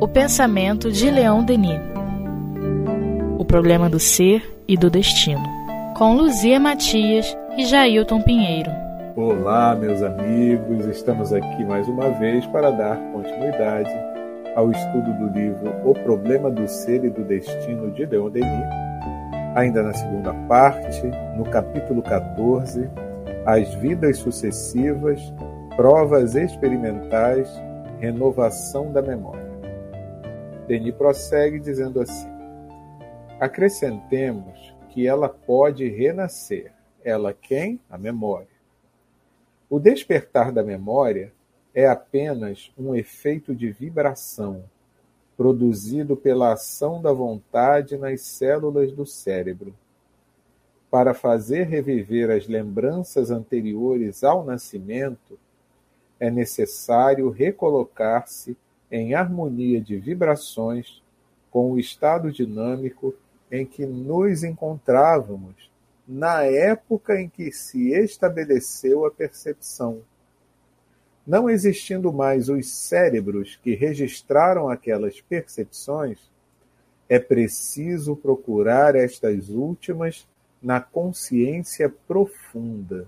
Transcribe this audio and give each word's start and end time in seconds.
O 0.00 0.08
pensamento 0.08 0.90
de 0.90 1.08
Leão 1.08 1.44
Denis. 1.44 1.80
O 3.38 3.44
problema 3.44 3.88
do 3.88 4.00
ser 4.00 4.42
e 4.66 4.76
do 4.76 4.90
destino. 4.90 5.44
Com 5.96 6.14
Luzia 6.14 6.58
Matias 6.58 7.36
e 7.56 7.66
Jailton 7.66 8.20
Pinheiro. 8.22 8.72
Olá, 9.14 9.76
meus 9.76 10.02
amigos. 10.02 10.86
Estamos 10.86 11.32
aqui 11.32 11.64
mais 11.64 11.86
uma 11.86 12.10
vez 12.10 12.44
para 12.46 12.72
dar 12.72 12.96
continuidade 13.12 13.92
ao 14.56 14.68
estudo 14.72 15.12
do 15.12 15.28
livro 15.32 15.72
O 15.84 15.94
Problema 15.94 16.50
do 16.50 16.66
Ser 16.66 17.04
e 17.04 17.10
do 17.10 17.22
Destino 17.22 17.92
de 17.92 18.06
Leon 18.06 18.28
Denis. 18.30 18.68
Ainda 19.54 19.84
na 19.84 19.92
segunda 19.92 20.34
parte, 20.48 21.08
no 21.36 21.44
capítulo 21.44 22.02
14, 22.02 22.90
As 23.46 23.72
Vidas 23.74 24.18
Sucessivas, 24.18 25.32
Provas 25.76 26.34
Experimentais, 26.34 27.48
Renovação 28.00 28.92
da 28.92 29.00
Memória. 29.00 29.48
Denis 30.66 30.94
prossegue 30.94 31.58
dizendo 31.58 32.00
assim: 32.00 32.28
Acrescentemos 33.38 34.74
que 34.90 35.06
ela 35.06 35.28
pode 35.28 35.88
renascer. 35.88 36.72
Ela 37.02 37.32
quem? 37.32 37.80
A 37.88 37.96
memória. 37.96 38.48
O 39.70 39.78
despertar 39.78 40.52
da 40.52 40.62
memória 40.62 41.32
é 41.72 41.86
apenas 41.86 42.72
um 42.76 42.94
efeito 42.94 43.54
de 43.54 43.70
vibração 43.70 44.64
produzido 45.36 46.16
pela 46.16 46.52
ação 46.52 47.00
da 47.00 47.12
vontade 47.12 47.96
nas 47.96 48.20
células 48.22 48.92
do 48.92 49.06
cérebro. 49.06 49.72
Para 50.90 51.14
fazer 51.14 51.68
reviver 51.68 52.30
as 52.30 52.46
lembranças 52.46 53.30
anteriores 53.30 54.22
ao 54.22 54.44
nascimento, 54.44 55.38
é 56.20 56.30
necessário 56.30 57.30
recolocar-se 57.30 58.56
em 58.92 59.14
harmonia 59.14 59.80
de 59.80 59.96
vibrações 59.96 61.02
com 61.50 61.72
o 61.72 61.78
estado 61.80 62.30
dinâmico 62.30 63.14
em 63.50 63.66
que 63.66 63.84
nos 63.86 64.44
encontrávamos 64.44 65.70
na 66.06 66.44
época 66.44 67.20
em 67.20 67.28
que 67.28 67.50
se 67.50 67.92
estabeleceu 67.92 69.04
a 69.04 69.10
percepção 69.10 70.02
não 71.30 71.48
existindo 71.48 72.12
mais 72.12 72.48
os 72.48 72.68
cérebros 72.72 73.54
que 73.62 73.74
registraram 73.74 74.68
aquelas 74.68 75.20
percepções, 75.20 76.18
é 77.08 77.20
preciso 77.20 78.16
procurar 78.16 78.96
estas 78.96 79.48
últimas 79.48 80.26
na 80.60 80.80
consciência 80.80 81.88
profunda. 81.88 83.06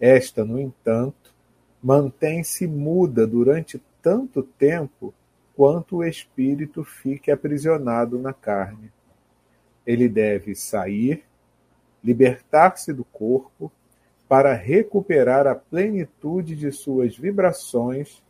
Esta, 0.00 0.46
no 0.46 0.58
entanto, 0.58 1.34
mantém-se 1.82 2.66
muda 2.66 3.26
durante 3.26 3.82
tanto 4.02 4.42
tempo 4.42 5.14
quanto 5.54 5.96
o 5.96 6.04
espírito 6.04 6.84
fique 6.84 7.30
aprisionado 7.30 8.18
na 8.18 8.32
carne. 8.32 8.90
Ele 9.86 10.08
deve 10.08 10.54
sair, 10.54 11.24
libertar-se 12.02 12.92
do 12.92 13.04
corpo 13.04 13.70
para 14.28 14.54
recuperar 14.54 15.46
a 15.46 15.54
plenitude 15.54 16.54
de 16.54 16.70
suas 16.70 17.16
vibrações 17.16 18.22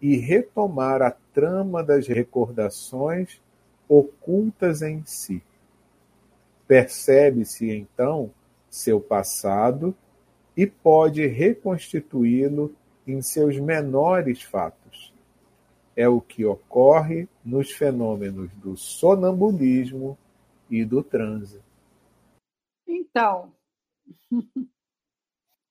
e 0.00 0.16
retomar 0.16 1.00
a 1.00 1.10
trama 1.32 1.82
das 1.82 2.06
recordações 2.06 3.40
ocultas 3.88 4.82
em 4.82 5.02
si. 5.06 5.42
Percebe-se 6.66 7.70
então 7.70 8.30
seu 8.68 9.00
passado 9.00 9.94
e 10.56 10.66
pode 10.66 11.26
reconstituí-lo 11.26 12.74
em 13.06 13.20
seus 13.22 13.58
menores 13.58 14.42
fatos. 14.42 15.12
É 15.96 16.08
o 16.08 16.20
que 16.20 16.44
ocorre 16.44 17.28
nos 17.44 17.70
fenômenos 17.70 18.50
do 18.54 18.76
sonambulismo 18.76 20.18
e 20.68 20.84
do 20.84 21.02
transe. 21.02 21.62
Então, 22.86 23.52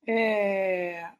é, 0.07 1.11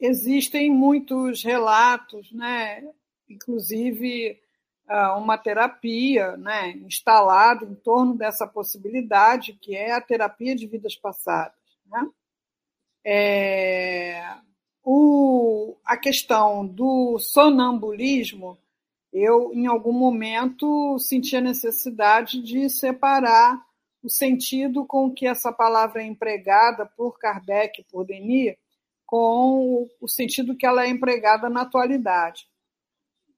existem 0.00 0.70
muitos 0.70 1.44
relatos, 1.44 2.32
né? 2.32 2.82
inclusive 3.28 4.40
ah, 4.86 5.16
uma 5.16 5.38
terapia 5.38 6.36
né, 6.36 6.70
instalada 6.72 7.64
em 7.64 7.74
torno 7.74 8.16
dessa 8.16 8.46
possibilidade, 8.46 9.54
que 9.54 9.76
é 9.76 9.92
a 9.92 10.00
terapia 10.00 10.54
de 10.54 10.66
vidas 10.66 10.94
passadas. 10.96 11.58
Né? 11.86 12.10
É, 13.04 14.36
o, 14.84 15.76
a 15.84 15.96
questão 15.96 16.66
do 16.66 17.18
sonambulismo, 17.18 18.58
eu, 19.12 19.52
em 19.54 19.66
algum 19.66 19.92
momento, 19.92 20.98
senti 20.98 21.36
a 21.36 21.40
necessidade 21.40 22.42
de 22.42 22.68
separar 22.68 23.64
o 24.02 24.10
sentido 24.10 24.84
com 24.84 25.10
que 25.10 25.26
essa 25.26 25.50
palavra 25.50 26.02
é 26.02 26.06
empregada 26.06 26.84
por 26.84 27.18
Kardec, 27.18 27.82
por 27.90 28.04
Denis, 28.04 28.54
com 29.06 29.88
o 30.00 30.08
sentido 30.08 30.56
que 30.56 30.66
ela 30.66 30.84
é 30.84 30.88
empregada 30.88 31.48
na 31.48 31.62
atualidade. 31.62 32.46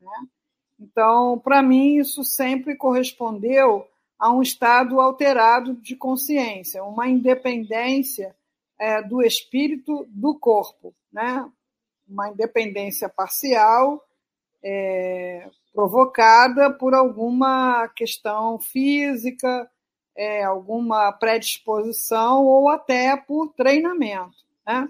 Né? 0.00 0.26
Então, 0.80 1.38
para 1.38 1.62
mim, 1.62 1.98
isso 1.98 2.24
sempre 2.24 2.74
correspondeu 2.76 3.86
a 4.18 4.32
um 4.32 4.42
estado 4.42 5.00
alterado 5.00 5.74
de 5.74 5.94
consciência, 5.94 6.82
uma 6.82 7.08
independência 7.08 8.34
é, 8.78 9.02
do 9.02 9.22
espírito 9.22 10.06
do 10.10 10.38
corpo, 10.38 10.94
né? 11.12 11.48
uma 12.08 12.28
independência 12.28 13.08
parcial 13.08 14.02
é, 14.62 15.48
provocada 15.72 16.70
por 16.72 16.94
alguma 16.94 17.88
questão 17.88 18.58
física, 18.58 19.70
é, 20.16 20.44
alguma 20.44 21.12
predisposição 21.12 22.44
ou 22.44 22.68
até 22.68 23.16
por 23.16 23.52
treinamento. 23.54 24.36
Né? 24.66 24.88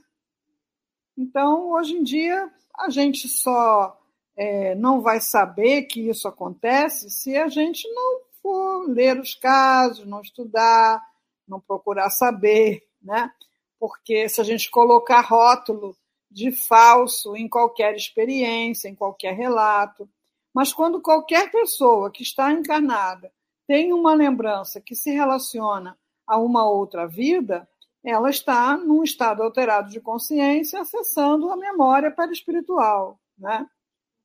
Então, 1.17 1.71
hoje 1.71 1.95
em 1.95 2.03
dia, 2.03 2.51
a 2.79 2.89
gente 2.91 3.29
só 3.29 3.99
é, 4.37 4.75
não 4.75 5.01
vai 5.01 5.21
saber 5.21 5.83
que 5.85 6.09
isso 6.09 6.29
acontece 6.29 7.11
se 7.11 7.37
a 7.37 7.49
gente 7.49 7.89
não 7.93 8.21
for 8.43 8.89
ler 8.89 9.19
os 9.19 9.35
casos, 9.35 10.07
não 10.07 10.21
estudar, 10.21 11.03
não 11.49 11.59
procurar 11.59 12.11
saber, 12.11 12.87
né? 13.03 13.31
Porque 13.79 14.29
se 14.29 14.41
a 14.41 14.45
gente 14.45 14.71
colocar 14.71 15.21
rótulo 15.21 15.97
de 16.31 16.51
falso 16.51 17.37
em 17.37 17.49
qualquer 17.49 17.95
experiência, 17.95 18.89
em 18.89 18.95
qualquer 18.95 19.35
relato, 19.35 20.09
mas 20.55 20.73
quando 20.73 21.01
qualquer 21.01 21.51
pessoa 21.51 22.11
que 22.11 22.23
está 22.23 22.51
encarnada 22.51 23.33
tem 23.67 23.93
uma 23.93 24.15
lembrança 24.15 24.81
que 24.81 24.95
se 24.95 25.11
relaciona 25.11 25.99
a 26.27 26.39
uma 26.39 26.69
outra 26.69 27.07
vida, 27.07 27.69
ela 28.05 28.31
está 28.31 28.77
num 28.77 29.03
estado 29.03 29.43
alterado 29.43 29.91
de 29.91 30.01
consciência, 30.01 30.81
acessando 30.81 31.51
a 31.51 31.57
memória 31.57 32.11
perispiritual, 32.11 33.21
né? 33.37 33.69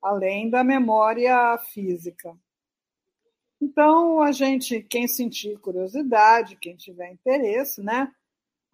além 0.02 0.50
da 0.50 0.64
memória 0.64 1.58
física. 1.58 2.36
Então, 3.60 4.22
a 4.22 4.32
gente, 4.32 4.82
quem 4.82 5.08
sentir 5.08 5.60
curiosidade, 5.60 6.56
quem 6.56 6.76
tiver 6.76 7.12
interesse, 7.12 7.82
né? 7.82 8.12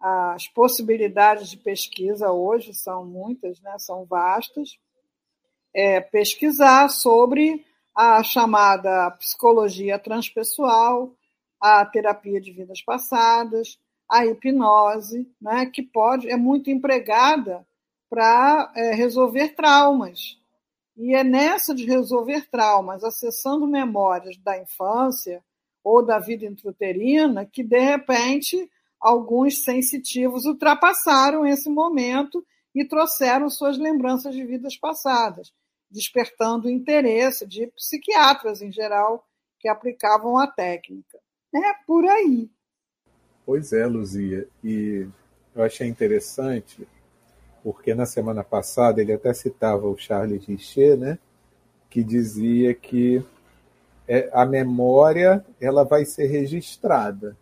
As 0.00 0.46
possibilidades 0.46 1.50
de 1.50 1.56
pesquisa 1.56 2.30
hoje 2.30 2.72
são 2.72 3.04
muitas, 3.04 3.60
né? 3.60 3.76
São 3.78 4.04
vastas. 4.04 4.78
É, 5.74 6.00
pesquisar 6.00 6.88
sobre 6.88 7.64
a 7.94 8.22
chamada 8.22 9.10
psicologia 9.12 9.98
transpessoal, 9.98 11.12
a 11.60 11.84
terapia 11.84 12.40
de 12.40 12.52
vidas 12.52 12.80
passadas, 12.80 13.78
a 14.08 14.24
hipnose, 14.24 15.28
né, 15.40 15.66
que 15.66 15.82
pode 15.82 16.30
é 16.30 16.36
muito 16.36 16.70
empregada 16.70 17.66
para 18.08 18.72
é, 18.74 18.94
resolver 18.94 19.54
traumas. 19.54 20.38
E 20.96 21.14
é 21.14 21.22
nessa 21.22 21.74
de 21.74 21.84
resolver 21.84 22.48
traumas, 22.48 23.04
acessando 23.04 23.66
memórias 23.66 24.36
da 24.38 24.58
infância 24.58 25.44
ou 25.84 26.04
da 26.04 26.18
vida 26.18 26.46
intrauterina, 26.46 27.44
que 27.44 27.62
de 27.62 27.78
repente 27.78 28.70
alguns 29.00 29.62
sensitivos 29.62 30.44
ultrapassaram 30.44 31.46
esse 31.46 31.68
momento 31.70 32.44
e 32.74 32.84
trouxeram 32.84 33.48
suas 33.48 33.78
lembranças 33.78 34.34
de 34.34 34.44
vidas 34.44 34.76
passadas 34.76 35.52
despertando 35.90 36.68
o 36.68 36.70
interesse 36.70 37.46
de 37.46 37.66
psiquiatras 37.68 38.60
em 38.60 38.70
geral 38.70 39.26
que 39.58 39.68
aplicavam 39.68 40.38
a 40.38 40.46
técnica. 40.46 41.18
É 41.54 41.72
por 41.86 42.04
aí. 42.04 42.50
Pois 43.44 43.72
é, 43.72 43.86
Luzia. 43.86 44.46
E 44.62 45.06
eu 45.54 45.62
achei 45.62 45.88
interessante, 45.88 46.86
porque 47.62 47.94
na 47.94 48.06
semana 48.06 48.44
passada 48.44 49.00
ele 49.00 49.12
até 49.12 49.32
citava 49.32 49.88
o 49.88 49.96
Charles 49.96 50.44
Richer, 50.44 50.96
né, 50.96 51.18
que 51.88 52.04
dizia 52.04 52.74
que 52.74 53.24
é, 54.06 54.28
a 54.32 54.44
memória 54.44 55.44
ela 55.60 55.84
vai 55.84 56.04
ser 56.04 56.26
registrada. 56.26 57.36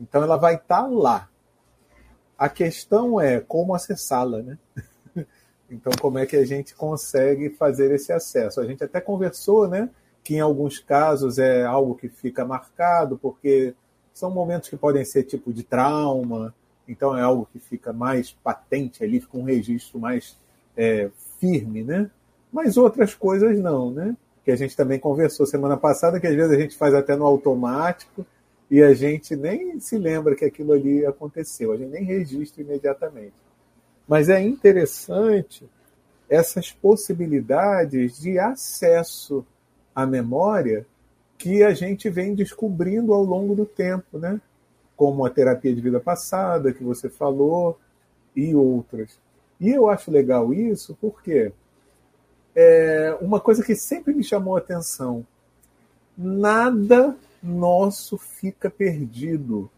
Então 0.00 0.22
ela 0.22 0.36
vai 0.36 0.54
estar 0.54 0.82
tá 0.82 0.86
lá. 0.86 1.28
A 2.38 2.48
questão 2.48 3.20
é 3.20 3.38
como 3.38 3.74
acessá-la, 3.74 4.42
né? 4.42 4.58
Então, 5.72 5.92
como 6.00 6.18
é 6.18 6.26
que 6.26 6.34
a 6.34 6.44
gente 6.44 6.74
consegue 6.74 7.50
fazer 7.50 7.94
esse 7.94 8.12
acesso? 8.12 8.60
A 8.60 8.66
gente 8.66 8.82
até 8.82 9.00
conversou, 9.00 9.68
né? 9.68 9.88
Que 10.24 10.34
em 10.34 10.40
alguns 10.40 10.80
casos 10.80 11.38
é 11.38 11.64
algo 11.64 11.94
que 11.94 12.08
fica 12.08 12.44
marcado, 12.44 13.16
porque 13.16 13.72
são 14.12 14.32
momentos 14.32 14.68
que 14.68 14.76
podem 14.76 15.04
ser 15.04 15.22
tipo 15.22 15.52
de 15.52 15.62
trauma, 15.62 16.52
então 16.88 17.16
é 17.16 17.22
algo 17.22 17.48
que 17.52 17.60
fica 17.60 17.92
mais 17.92 18.32
patente 18.32 19.04
ali, 19.04 19.20
fica 19.20 19.38
um 19.38 19.44
registro 19.44 20.00
mais 20.00 20.36
é, 20.76 21.08
firme, 21.38 21.84
né? 21.84 22.10
Mas 22.52 22.76
outras 22.76 23.14
coisas 23.14 23.56
não, 23.60 23.92
né? 23.92 24.16
Que 24.44 24.50
a 24.50 24.56
gente 24.56 24.76
também 24.76 24.98
conversou 24.98 25.46
semana 25.46 25.76
passada, 25.76 26.18
que 26.18 26.26
às 26.26 26.34
vezes 26.34 26.50
a 26.50 26.60
gente 26.60 26.76
faz 26.76 26.94
até 26.94 27.14
no 27.14 27.24
automático 27.24 28.26
e 28.70 28.82
a 28.82 28.94
gente 28.94 29.34
nem 29.34 29.80
se 29.80 29.98
lembra 29.98 30.36
que 30.36 30.44
aquilo 30.44 30.72
ali 30.72 31.04
aconteceu, 31.04 31.72
a 31.72 31.76
gente 31.76 31.90
nem 31.90 32.04
registra 32.04 32.62
imediatamente. 32.62 33.34
Mas 34.06 34.28
é 34.28 34.40
interessante 34.40 35.68
essas 36.28 36.70
possibilidades 36.70 38.20
de 38.20 38.38
acesso 38.38 39.44
à 39.94 40.06
memória 40.06 40.86
que 41.36 41.64
a 41.64 41.74
gente 41.74 42.08
vem 42.08 42.34
descobrindo 42.34 43.12
ao 43.12 43.24
longo 43.24 43.54
do 43.54 43.66
tempo, 43.66 44.18
né? 44.18 44.40
Como 44.94 45.24
a 45.24 45.30
terapia 45.30 45.74
de 45.74 45.80
vida 45.80 45.98
passada, 45.98 46.72
que 46.72 46.84
você 46.84 47.08
falou, 47.08 47.78
e 48.36 48.54
outras. 48.54 49.18
E 49.58 49.70
eu 49.70 49.88
acho 49.88 50.10
legal 50.10 50.54
isso 50.54 50.96
porque 51.00 51.52
é 52.54 53.16
uma 53.20 53.40
coisa 53.40 53.64
que 53.64 53.74
sempre 53.74 54.14
me 54.14 54.22
chamou 54.22 54.54
a 54.56 54.58
atenção: 54.58 55.26
nada 56.16 57.16
nosso 57.42 58.18
fica 58.18 58.70
perdido. 58.70 59.70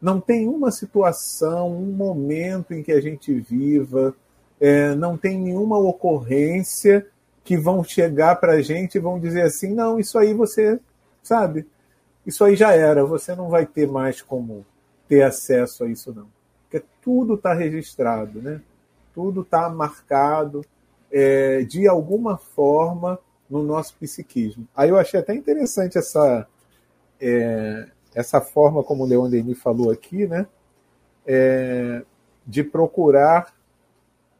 Não 0.00 0.20
tem 0.20 0.48
uma 0.48 0.70
situação, 0.70 1.70
um 1.70 1.92
momento 1.92 2.72
em 2.74 2.82
que 2.82 2.92
a 2.92 3.00
gente 3.00 3.32
viva, 3.34 4.14
é, 4.60 4.94
não 4.94 5.16
tem 5.16 5.38
nenhuma 5.38 5.78
ocorrência 5.78 7.06
que 7.44 7.56
vão 7.56 7.82
chegar 7.82 8.36
para 8.36 8.54
a 8.54 8.62
gente 8.62 8.96
e 8.96 9.00
vão 9.00 9.18
dizer 9.18 9.42
assim: 9.42 9.74
não, 9.74 9.98
isso 9.98 10.18
aí 10.18 10.34
você, 10.34 10.78
sabe, 11.22 11.66
isso 12.26 12.44
aí 12.44 12.56
já 12.56 12.72
era, 12.72 13.04
você 13.04 13.34
não 13.34 13.48
vai 13.48 13.66
ter 13.66 13.88
mais 13.88 14.20
como 14.22 14.66
ter 15.08 15.22
acesso 15.22 15.84
a 15.84 15.88
isso, 15.88 16.12
não. 16.14 16.26
Porque 16.62 16.84
tudo 17.00 17.34
está 17.34 17.52
registrado, 17.52 18.40
né? 18.40 18.60
tudo 19.14 19.42
está 19.42 19.68
marcado 19.68 20.64
é, 21.10 21.62
de 21.62 21.86
alguma 21.86 22.36
forma 22.36 23.18
no 23.48 23.62
nosso 23.62 23.96
psiquismo. 23.96 24.66
Aí 24.74 24.88
eu 24.88 24.98
achei 24.98 25.20
até 25.20 25.34
interessante 25.34 25.98
essa, 25.98 26.46
é, 27.22 27.88
essa 28.14 28.40
forma 28.40 28.82
como 28.82 29.04
o 29.04 29.06
Leon 29.06 29.30
Denis 29.30 29.62
falou 29.62 29.90
aqui, 29.90 30.26
né? 30.26 30.46
É, 31.24 32.02
de 32.44 32.64
procurar 32.64 33.54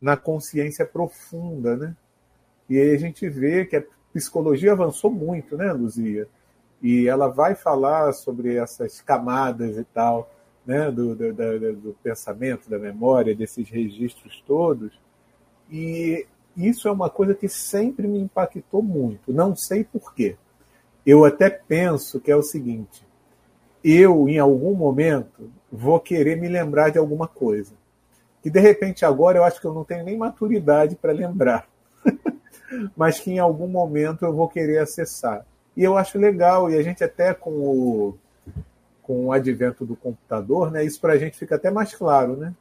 na 0.01 0.17
consciência 0.17 0.85
profunda, 0.85 1.77
né? 1.77 1.97
E 2.69 2.77
aí 2.79 2.91
a 2.91 2.99
gente 2.99 3.29
vê 3.29 3.65
que 3.65 3.77
a 3.77 3.85
psicologia 4.13 4.73
avançou 4.73 5.11
muito, 5.11 5.57
né, 5.57 5.73
Luzia? 5.73 6.27
E 6.83 7.07
ela 7.07 7.29
vai 7.29 7.55
falar 7.55 8.13
sobre 8.13 8.57
essas 8.57 9.01
camadas 9.01 9.79
e 9.79 9.85
tal, 9.85 10.29
né, 10.67 10.91
do, 10.91 11.15
do, 11.15 11.33
do, 11.33 11.77
do 11.77 11.97
pensamento, 12.03 12.69
da 12.69 12.79
memória, 12.79 13.35
desses 13.35 13.69
registros 13.69 14.43
todos. 14.45 14.93
E 15.71 16.27
isso 16.57 16.89
é 16.89 16.91
uma 16.91 17.09
coisa 17.09 17.35
que 17.35 17.49
sempre 17.49 18.09
me 18.09 18.19
impactou 18.19 18.83
muito. 18.83 19.33
Não 19.33 19.55
sei 19.55 19.85
por 19.85 20.13
quê. 20.13 20.37
Eu 21.05 21.25
até 21.25 21.51
penso 21.51 22.21
que 22.21 22.31
é 22.31 22.37
o 22.37 22.43
seguinte: 22.43 23.05
eu, 23.83 24.29
em 24.29 24.39
algum 24.39 24.75
momento, 24.75 25.51
vou 25.71 25.99
querer 25.99 26.37
me 26.37 26.49
lembrar 26.49 26.91
de 26.91 26.99
alguma 26.99 27.27
coisa. 27.27 27.73
Que 28.43 28.51
de 28.51 28.61
repente 28.61 29.05
agora 29.05 29.39
eu 29.39 29.45
acho 29.45 29.61
que 29.61 29.67
eu 29.67 29.75
não 29.75 29.85
tenho 29.85 30.05
nem 30.05 30.17
maturidade 30.17 30.97
para 30.97 31.13
lembrar. 31.13 31.69
Mas 32.97 33.19
que 33.21 33.31
em 33.31 33.39
algum 33.39 33.69
momento 33.69 34.25
eu 34.25 34.33
vou 34.33 34.49
querer 34.49 34.79
acessar. 34.79 35.45
E 35.77 35.83
eu 35.83 35.97
acho 35.97 36.19
legal, 36.19 36.71
e 36.71 36.77
a 36.77 36.83
gente 36.83 37.03
até 37.03 37.33
com 37.33 37.51
o, 37.51 38.19
com 39.03 39.27
o 39.27 39.33
advento 39.33 39.85
do 39.85 39.97
computador, 39.97 40.71
né, 40.71 40.85
isso 40.85 41.01
para 41.01 41.15
a 41.15 41.19
gente 41.19 41.39
fica 41.39 41.57
até 41.57 41.71
mais 41.71 41.95
claro. 41.95 42.37
Né? 42.37 42.55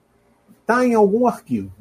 Está 0.62 0.86
em 0.86 0.94
algum 0.94 1.28
arquivo, 1.28 1.72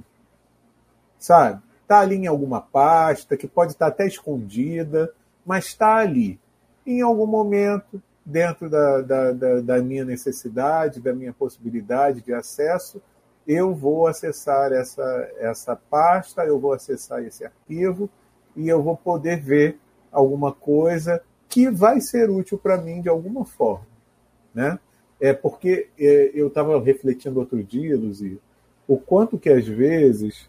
sabe? 1.19 1.63
Está 1.83 2.01
ali 2.01 2.17
em 2.17 2.27
alguma 2.27 2.61
pasta, 2.61 3.37
que 3.37 3.47
pode 3.47 3.73
estar 3.73 3.89
até 3.89 4.07
escondida, 4.07 5.13
mas 5.45 5.67
está 5.67 5.97
ali. 5.97 6.39
Em 6.87 7.03
algum 7.03 7.27
momento, 7.27 8.03
dentro 8.25 8.69
da, 8.69 9.01
da, 9.03 9.33
da, 9.33 9.61
da 9.61 9.83
minha 9.83 10.05
necessidade, 10.05 11.01
da 11.01 11.13
minha 11.13 11.33
possibilidade 11.33 12.21
de 12.23 12.33
acesso, 12.33 13.01
eu 13.47 13.75
vou 13.75 14.07
acessar 14.07 14.73
essa, 14.73 15.31
essa 15.39 15.77
pasta, 15.77 16.45
eu 16.45 16.59
vou 16.59 16.73
acessar 16.73 17.23
esse 17.23 17.45
arquivo 17.45 18.09
e 18.57 18.69
eu 18.69 18.83
vou 18.83 18.97
poder 18.97 19.41
ver 19.41 19.79
alguma 20.13 20.53
coisa 20.53 21.23
que 21.49 21.71
vai 21.71 22.01
ser 22.01 22.31
útil 22.31 22.59
para 22.59 22.77
mim 22.77 23.01
de 23.01 23.09
alguma 23.09 23.45
forma 23.45 23.91
né? 24.55 24.79
É 25.21 25.33
porque 25.33 25.89
é, 25.99 26.31
eu 26.35 26.49
estava 26.49 26.81
refletindo 26.83 27.41
outro 27.41 27.63
dia, 27.63 27.97
Luzia, 27.97 28.39
o 28.89 28.99
quanto 28.99 29.39
que 29.39 29.51
às 29.51 29.67
vezes 29.67 30.49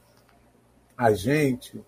a 0.97 1.13
gente 1.13 1.81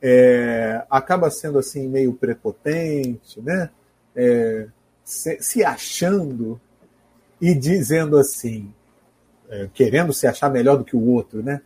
é, 0.00 0.84
acaba 0.90 1.30
sendo 1.30 1.58
assim 1.58 1.88
meio 1.88 2.14
prepotente, 2.14 3.40
né? 3.40 3.70
É, 4.14 4.68
se, 5.04 5.40
se, 5.40 5.64
achando 5.64 6.60
e 7.40 7.54
dizendo 7.54 8.18
assim, 8.18 8.72
é, 9.48 9.68
querendo 9.72 10.12
se 10.12 10.26
achar 10.26 10.50
melhor 10.50 10.76
do 10.76 10.84
que 10.84 10.96
o 10.96 11.06
outro, 11.08 11.42
né? 11.42 11.62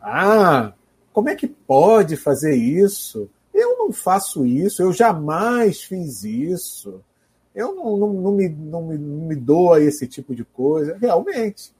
Ah, 0.00 0.72
como 1.12 1.28
é 1.28 1.34
que 1.34 1.46
pode 1.46 2.16
fazer 2.16 2.54
isso? 2.54 3.28
Eu 3.52 3.78
não 3.78 3.92
faço 3.92 4.46
isso, 4.46 4.82
eu 4.82 4.92
jamais 4.92 5.82
fiz 5.82 6.24
isso 6.24 7.02
eu 7.54 7.74
não, 7.74 7.96
não, 7.96 8.12
não, 8.12 8.32
me, 8.32 8.48
não, 8.48 8.86
me, 8.86 8.98
não 8.98 9.26
me 9.26 9.36
dou 9.36 9.72
a 9.72 9.80
esse 9.80 10.06
tipo 10.06 10.34
de 10.34 10.44
coisa. 10.44 10.96
Realmente, 10.96 11.72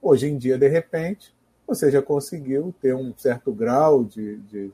hoje 0.00 0.28
em 0.28 0.36
dia, 0.36 0.58
de 0.58 0.68
repente, 0.68 1.34
você 1.66 1.90
já 1.90 2.02
conseguiu 2.02 2.74
ter 2.80 2.94
um 2.94 3.14
certo 3.16 3.52
grau 3.52 4.04
de, 4.04 4.36
de, 4.38 4.70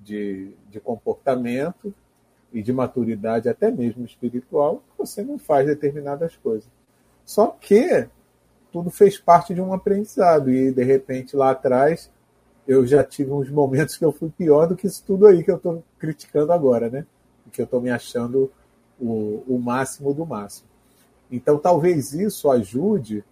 de, 0.00 0.50
de 0.68 0.80
comportamento 0.80 1.94
e 2.52 2.62
de 2.62 2.72
maturidade, 2.72 3.48
até 3.48 3.70
mesmo 3.70 4.04
espiritual, 4.04 4.82
você 4.96 5.22
não 5.22 5.38
faz 5.38 5.66
determinadas 5.66 6.36
coisas. 6.36 6.68
Só 7.24 7.48
que 7.48 8.08
tudo 8.72 8.90
fez 8.90 9.18
parte 9.18 9.54
de 9.54 9.60
um 9.60 9.72
aprendizado, 9.72 10.50
e 10.50 10.72
de 10.72 10.84
repente 10.84 11.36
lá 11.36 11.50
atrás 11.50 12.10
eu 12.66 12.86
já 12.86 13.04
tive 13.04 13.30
uns 13.30 13.48
momentos 13.48 13.96
que 13.96 14.04
eu 14.04 14.12
fui 14.12 14.30
pior 14.30 14.66
do 14.66 14.76
que 14.76 14.86
isso 14.86 15.02
tudo 15.06 15.26
aí 15.26 15.42
que 15.44 15.50
eu 15.50 15.56
estou 15.56 15.84
criticando 15.98 16.52
agora, 16.52 16.90
né? 16.90 17.06
Que 17.52 17.62
eu 17.62 17.64
estou 17.64 17.80
me 17.80 17.90
achando 17.90 18.50
o, 19.00 19.42
o 19.46 19.58
máximo 19.58 20.12
do 20.12 20.26
máximo. 20.26 20.68
Então, 21.30 21.58
talvez 21.58 22.12
isso 22.12 22.50
ajude 22.50 23.24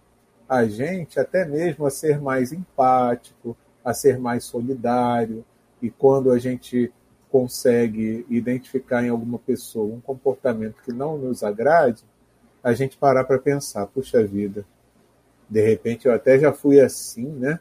a 0.47 0.65
gente 0.65 1.19
até 1.19 1.45
mesmo 1.45 1.85
a 1.85 1.89
ser 1.89 2.21
mais 2.21 2.51
empático, 2.51 3.57
a 3.83 3.93
ser 3.93 4.19
mais 4.19 4.43
solidário, 4.43 5.43
e 5.81 5.89
quando 5.89 6.31
a 6.31 6.39
gente 6.39 6.91
consegue 7.35 8.25
identificar 8.29 9.03
em 9.03 9.09
alguma 9.09 9.37
pessoa 9.37 9.93
um 9.93 9.99
comportamento 9.99 10.81
que 10.85 10.93
não 10.93 11.17
nos 11.17 11.43
agrade, 11.43 12.01
a 12.63 12.71
gente 12.71 12.95
parar 12.95 13.25
para 13.25 13.37
pensar, 13.37 13.85
puxa 13.87 14.23
vida, 14.23 14.65
de 15.49 15.59
repente 15.59 16.07
eu 16.07 16.13
até 16.13 16.39
já 16.39 16.53
fui 16.53 16.79
assim, 16.79 17.27
né? 17.27 17.59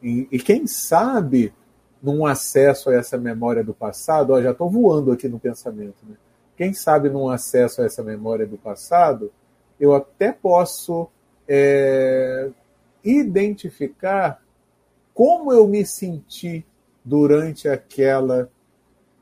E, 0.00 0.28
e 0.30 0.38
quem 0.38 0.68
sabe 0.68 1.52
num 2.00 2.24
acesso 2.24 2.88
a 2.88 2.94
essa 2.94 3.18
memória 3.18 3.64
do 3.64 3.74
passado, 3.74 4.32
ó, 4.32 4.40
já 4.40 4.52
estou 4.52 4.70
voando 4.70 5.10
aqui 5.10 5.26
no 5.26 5.40
pensamento, 5.40 5.96
né? 6.08 6.14
quem 6.56 6.72
sabe 6.72 7.10
num 7.10 7.28
acesso 7.28 7.82
a 7.82 7.86
essa 7.86 8.00
memória 8.00 8.46
do 8.46 8.56
passado, 8.56 9.32
eu 9.80 9.92
até 9.92 10.30
posso 10.30 11.08
é, 11.48 12.48
identificar 13.02 14.40
como 15.12 15.52
eu 15.52 15.66
me 15.66 15.84
senti 15.84 16.64
durante 17.04 17.68
aquela 17.68 18.48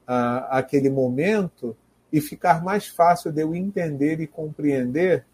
aquele 0.07 0.91
momento 0.91 1.77
e 2.13 2.21
ficar 2.21 2.63
mais 2.63 2.87
fácil 2.87 3.33
de 3.33 3.43
eu 3.43 3.55
entender 3.55 4.21
e 4.21 4.27
compreender 4.27 5.25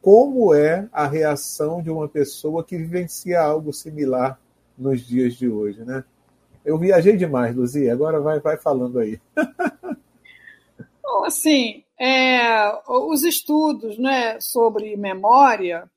como 0.00 0.54
é 0.54 0.88
a 0.92 1.06
reação 1.06 1.82
de 1.82 1.90
uma 1.90 2.08
pessoa 2.08 2.64
que 2.64 2.76
vivencia 2.76 3.40
algo 3.40 3.72
similar 3.72 4.38
nos 4.76 5.00
dias 5.06 5.34
de 5.34 5.48
hoje, 5.48 5.84
né? 5.84 6.04
Eu 6.64 6.78
viajei 6.78 7.16
demais, 7.16 7.54
Luzia, 7.54 7.92
agora 7.92 8.20
vai, 8.20 8.40
vai 8.40 8.56
falando 8.56 8.98
aí. 8.98 9.20
Bom, 11.02 11.24
assim, 11.24 11.84
é, 11.98 12.70
os 12.88 13.22
estudos 13.22 13.98
né, 13.98 14.40
sobre 14.40 14.96
memória, 14.96 15.90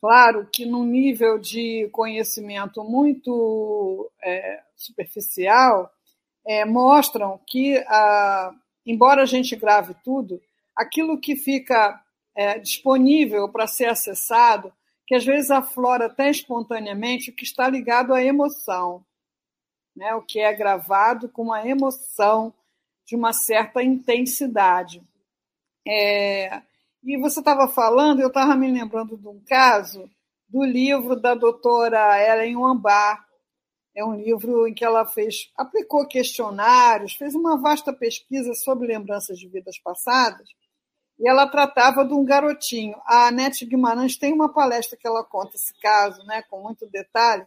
claro 0.00 0.46
que 0.52 0.66
num 0.66 0.84
nível 0.84 1.38
de 1.38 1.88
conhecimento 1.92 2.82
muito 2.84 4.10
é, 4.22 4.60
superficial, 4.76 5.90
é, 6.46 6.64
mostram 6.64 7.40
que, 7.46 7.76
a, 7.88 8.52
embora 8.86 9.22
a 9.22 9.26
gente 9.26 9.56
grave 9.56 9.94
tudo, 10.04 10.40
aquilo 10.74 11.20
que 11.20 11.34
fica 11.34 12.00
é, 12.34 12.58
disponível 12.58 13.48
para 13.48 13.66
ser 13.66 13.86
acessado, 13.86 14.72
que 15.06 15.14
às 15.14 15.24
vezes 15.24 15.50
aflora 15.50 16.06
até 16.06 16.30
espontaneamente, 16.30 17.30
o 17.30 17.34
que 17.34 17.44
está 17.44 17.68
ligado 17.68 18.12
à 18.12 18.22
emoção. 18.22 19.04
né? 19.94 20.14
o 20.14 20.22
que 20.22 20.40
é 20.40 20.52
gravado 20.52 21.28
com 21.28 21.42
uma 21.42 21.66
emoção 21.66 22.52
de 23.06 23.16
uma 23.16 23.32
certa 23.32 23.82
intensidade. 23.82 25.02
É, 25.86 26.62
e 27.02 27.16
você 27.16 27.38
estava 27.38 27.68
falando, 27.68 28.20
eu 28.20 28.28
estava 28.28 28.54
me 28.56 28.70
lembrando 28.70 29.16
de 29.16 29.28
um 29.28 29.40
caso 29.46 30.10
do 30.48 30.64
livro 30.64 31.16
da 31.16 31.34
doutora 31.34 32.20
Ellen 32.20 32.56
Wambar. 32.56 33.25
É 33.96 34.04
um 34.04 34.14
livro 34.14 34.68
em 34.68 34.74
que 34.74 34.84
ela 34.84 35.06
fez, 35.06 35.50
aplicou 35.56 36.06
questionários, 36.06 37.14
fez 37.14 37.34
uma 37.34 37.58
vasta 37.58 37.94
pesquisa 37.94 38.52
sobre 38.52 38.86
lembranças 38.86 39.38
de 39.38 39.48
vidas 39.48 39.78
passadas, 39.78 40.46
e 41.18 41.26
ela 41.26 41.46
tratava 41.46 42.04
de 42.04 42.12
um 42.12 42.22
garotinho. 42.22 42.94
A 43.06 43.28
Anete 43.28 43.64
Guimarães 43.64 44.18
tem 44.18 44.34
uma 44.34 44.52
palestra 44.52 44.98
que 45.00 45.06
ela 45.08 45.24
conta 45.24 45.56
esse 45.56 45.72
caso, 45.80 46.22
né, 46.26 46.42
com 46.50 46.60
muito 46.60 46.86
detalhe, 46.90 47.46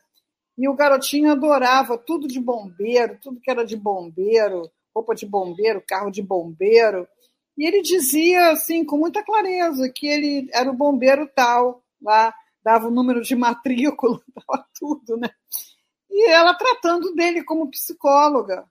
e 0.57 0.67
o 0.67 0.73
garotinho 0.73 1.31
adorava 1.31 1.97
tudo 1.99 2.27
de 2.27 2.39
bombeiro, 2.39 3.19
tudo 3.21 3.39
que 3.39 3.51
era 3.51 3.63
de 3.63 3.77
bombeiro, 3.77 4.69
roupa 4.93 5.13
de 5.13 5.27
bombeiro, 5.27 5.83
carro 5.87 6.09
de 6.09 6.21
bombeiro. 6.21 7.07
E 7.55 7.65
ele 7.65 7.81
dizia, 7.81 8.51
assim, 8.51 8.83
com 8.83 8.97
muita 8.97 9.23
clareza, 9.23 9.89
que 9.93 10.07
ele 10.07 10.49
era 10.51 10.69
o 10.69 10.75
bombeiro 10.75 11.29
tal, 11.33 11.83
lá, 12.01 12.33
dava 12.63 12.87
o 12.87 12.91
número 12.91 13.21
de 13.21 13.35
matrícula, 13.35 14.19
dava 14.35 14.65
tudo, 14.77 15.15
né? 15.15 15.29
E 16.09 16.29
ela 16.29 16.53
tratando 16.53 17.13
dele 17.13 17.43
como 17.43 17.69
psicóloga. 17.69 18.65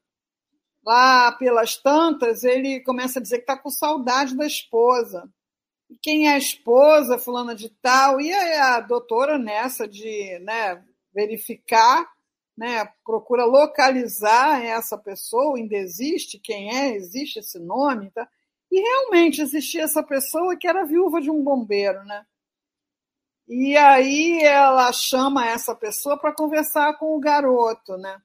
Lá 0.84 1.32
pelas 1.32 1.76
tantas, 1.76 2.44
ele 2.44 2.80
começa 2.80 3.18
a 3.18 3.22
dizer 3.22 3.38
que 3.38 3.42
está 3.42 3.56
com 3.56 3.70
saudade 3.70 4.36
da 4.36 4.46
esposa. 4.46 5.28
E 5.90 5.96
quem 5.96 6.28
é 6.28 6.34
a 6.34 6.38
esposa, 6.38 7.18
fulana 7.18 7.54
de 7.54 7.68
tal? 7.68 8.20
E 8.20 8.32
a, 8.32 8.80
doutora 8.80 9.38
nessa 9.38 9.86
de 9.86 10.38
né, 10.40 10.82
verificar, 11.14 12.06
né, 12.56 12.90
procura 13.04 13.44
localizar 13.44 14.62
essa 14.64 14.98
pessoa, 14.98 15.56
ainda 15.56 15.76
existe, 15.76 16.38
quem 16.38 16.76
é, 16.76 16.94
existe 16.94 17.38
esse 17.38 17.58
nome, 17.58 18.10
tá? 18.10 18.28
E 18.70 18.80
realmente 18.80 19.40
existia 19.40 19.84
essa 19.84 20.02
pessoa 20.02 20.56
que 20.56 20.66
era 20.66 20.84
viúva 20.84 21.20
de 21.20 21.30
um 21.30 21.42
bombeiro, 21.42 22.04
né? 22.04 22.26
E 23.48 23.74
aí 23.78 24.42
ela 24.42 24.92
chama 24.92 25.46
essa 25.46 25.74
pessoa 25.74 26.18
para 26.18 26.34
conversar 26.34 26.98
com 26.98 27.16
o 27.16 27.20
garoto, 27.20 27.96
né? 27.96 28.20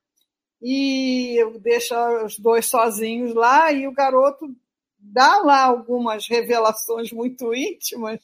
E 0.62 1.38
deixa 1.62 2.26
os 2.26 2.38
dois 2.38 2.66
sozinhos 2.66 3.34
lá 3.34 3.72
e 3.72 3.88
o 3.88 3.94
garoto 3.94 4.54
dá 5.00 5.38
lá 5.38 5.64
algumas 5.64 6.28
revelações 6.28 7.12
muito 7.12 7.54
íntimas 7.54 8.20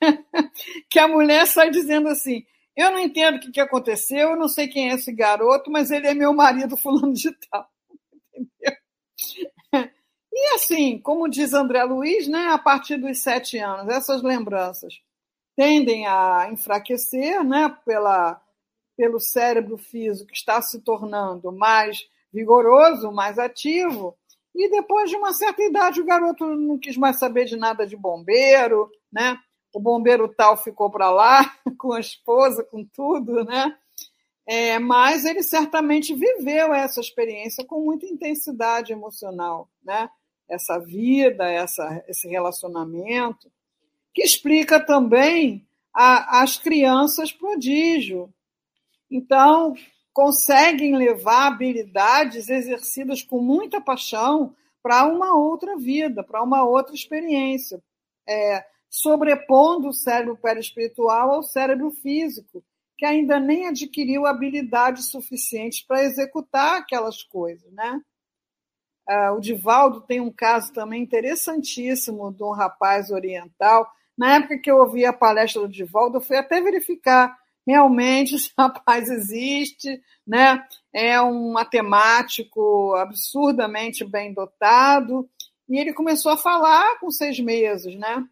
que 0.88 0.98
a 1.00 1.08
mulher 1.08 1.46
sai 1.48 1.70
dizendo 1.70 2.08
assim: 2.08 2.44
eu 2.76 2.92
não 2.92 3.00
entendo 3.00 3.36
o 3.36 3.52
que, 3.52 3.60
aconteceu, 3.60 4.30
eu 4.30 4.36
não 4.36 4.48
sei 4.48 4.68
quem 4.68 4.90
é 4.90 4.94
esse 4.94 5.12
garoto, 5.12 5.68
mas 5.68 5.90
ele 5.90 6.06
é 6.06 6.14
meu 6.14 6.32
marido 6.32 6.76
fulano 6.76 7.12
de 7.12 7.32
tal. 7.50 7.68
E 10.32 10.54
assim, 10.54 10.98
como 11.00 11.28
diz 11.28 11.52
André 11.52 11.82
Luiz, 11.82 12.28
né, 12.28 12.46
a 12.50 12.56
partir 12.56 12.96
dos 12.96 13.20
sete 13.20 13.58
anos, 13.58 13.88
essas 13.88 14.22
lembranças 14.22 14.94
tendem 15.56 16.06
a 16.06 16.48
enfraquecer 16.52 17.44
né, 17.44 17.74
pela, 17.84 18.40
pelo 18.96 19.20
cérebro 19.20 19.76
físico 19.76 20.30
que 20.30 20.36
está 20.36 20.60
se 20.62 20.80
tornando 20.80 21.52
mais 21.52 22.08
vigoroso, 22.32 23.10
mais 23.10 23.38
ativo, 23.38 24.16
e 24.54 24.68
depois 24.70 25.10
de 25.10 25.16
uma 25.16 25.32
certa 25.32 25.62
idade 25.62 26.00
o 26.00 26.04
garoto 26.04 26.44
não 26.46 26.78
quis 26.78 26.96
mais 26.96 27.18
saber 27.18 27.44
de 27.44 27.56
nada 27.56 27.86
de 27.86 27.96
bombeiro, 27.96 28.90
né? 29.12 29.38
o 29.72 29.80
bombeiro 29.80 30.28
tal 30.28 30.56
ficou 30.56 30.90
para 30.90 31.10
lá, 31.10 31.54
com 31.78 31.92
a 31.92 32.00
esposa, 32.00 32.64
com 32.64 32.84
tudo, 32.84 33.44
né? 33.44 33.76
É, 34.46 34.78
mas 34.78 35.24
ele 35.24 35.42
certamente 35.42 36.14
viveu 36.14 36.74
essa 36.74 37.00
experiência 37.00 37.64
com 37.64 37.84
muita 37.84 38.06
intensidade 38.06 38.92
emocional, 38.92 39.70
né? 39.82 40.10
Essa 40.48 40.78
vida, 40.78 41.48
essa, 41.48 42.04
esse 42.08 42.26
relacionamento, 42.28 43.50
que 44.12 44.22
explica 44.22 44.78
também 44.78 45.66
a, 45.94 46.42
as 46.42 46.56
crianças 46.56 47.32
prodígio. 47.32 48.32
Então, 49.10 49.74
conseguem 50.12 50.96
levar 50.96 51.46
habilidades 51.46 52.48
exercidas 52.48 53.22
com 53.22 53.40
muita 53.40 53.80
paixão 53.80 54.54
para 54.82 55.06
uma 55.06 55.36
outra 55.36 55.76
vida, 55.76 56.22
para 56.22 56.42
uma 56.42 56.64
outra 56.64 56.94
experiência. 56.94 57.82
É, 58.28 58.64
sobrepondo 58.88 59.88
o 59.88 59.92
cérebro 59.92 60.36
perispiritual 60.36 61.30
ao 61.30 61.42
cérebro 61.42 61.90
físico, 61.90 62.62
que 62.98 63.04
ainda 63.04 63.38
nem 63.38 63.68
adquiriu 63.68 64.26
habilidades 64.26 65.10
suficientes 65.10 65.80
para 65.82 66.02
executar 66.02 66.80
aquelas 66.80 67.22
coisas, 67.22 67.72
né? 67.72 68.00
Ah, 69.08 69.32
o 69.32 69.40
Divaldo 69.40 70.02
tem 70.02 70.20
um 70.20 70.30
caso 70.30 70.72
também 70.72 71.02
interessantíssimo 71.02 72.32
de 72.32 72.42
um 72.42 72.50
rapaz 72.50 73.10
oriental. 73.10 73.90
Na 74.20 74.34
época 74.34 74.58
que 74.58 74.70
eu 74.70 74.76
ouvi 74.76 75.06
a 75.06 75.14
palestra 75.14 75.62
do 75.62 75.68
Divaldo, 75.68 76.18
eu 76.18 76.20
fui 76.20 76.36
até 76.36 76.60
verificar 76.60 77.34
realmente 77.66 78.34
esse 78.36 78.52
rapaz 78.56 79.08
existe, 79.08 79.98
né? 80.26 80.62
É 80.92 81.18
um 81.22 81.52
matemático 81.52 82.94
absurdamente 82.96 84.04
bem 84.04 84.34
dotado. 84.34 85.26
E 85.66 85.78
ele 85.78 85.94
começou 85.94 86.32
a 86.32 86.36
falar 86.36 86.98
com 86.98 87.10
seis 87.10 87.40
meses, 87.40 87.94
né? 87.94 88.22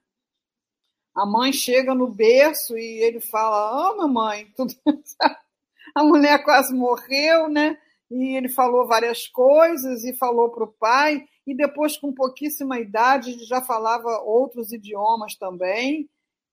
A 1.15 1.25
mãe 1.25 1.55
chega 1.55 1.95
no 1.95 2.07
berço 2.07 2.77
e 2.77 3.03
ele 3.03 3.21
fala: 3.21 3.89
Ô, 3.89 3.93
oh, 3.93 3.97
mamãe, 3.97 4.47
tudo. 4.55 4.75
a 5.95 6.05
mulher 6.05 6.45
quase 6.45 6.75
morreu, 6.75 7.49
né? 7.49 7.79
E 8.11 8.37
ele 8.37 8.51
falou 8.51 8.87
várias 8.87 9.27
coisas 9.27 10.05
e 10.05 10.13
falou 10.13 10.51
para 10.51 10.65
o 10.65 10.73
pai, 10.73 11.27
e 11.49 11.55
depois, 11.55 11.97
com 11.97 12.13
pouquíssima 12.13 12.79
idade, 12.79 13.43
já 13.47 13.63
falava 13.63 14.21
outros 14.21 14.71
idiomas 14.71 15.35
também. 15.35 16.07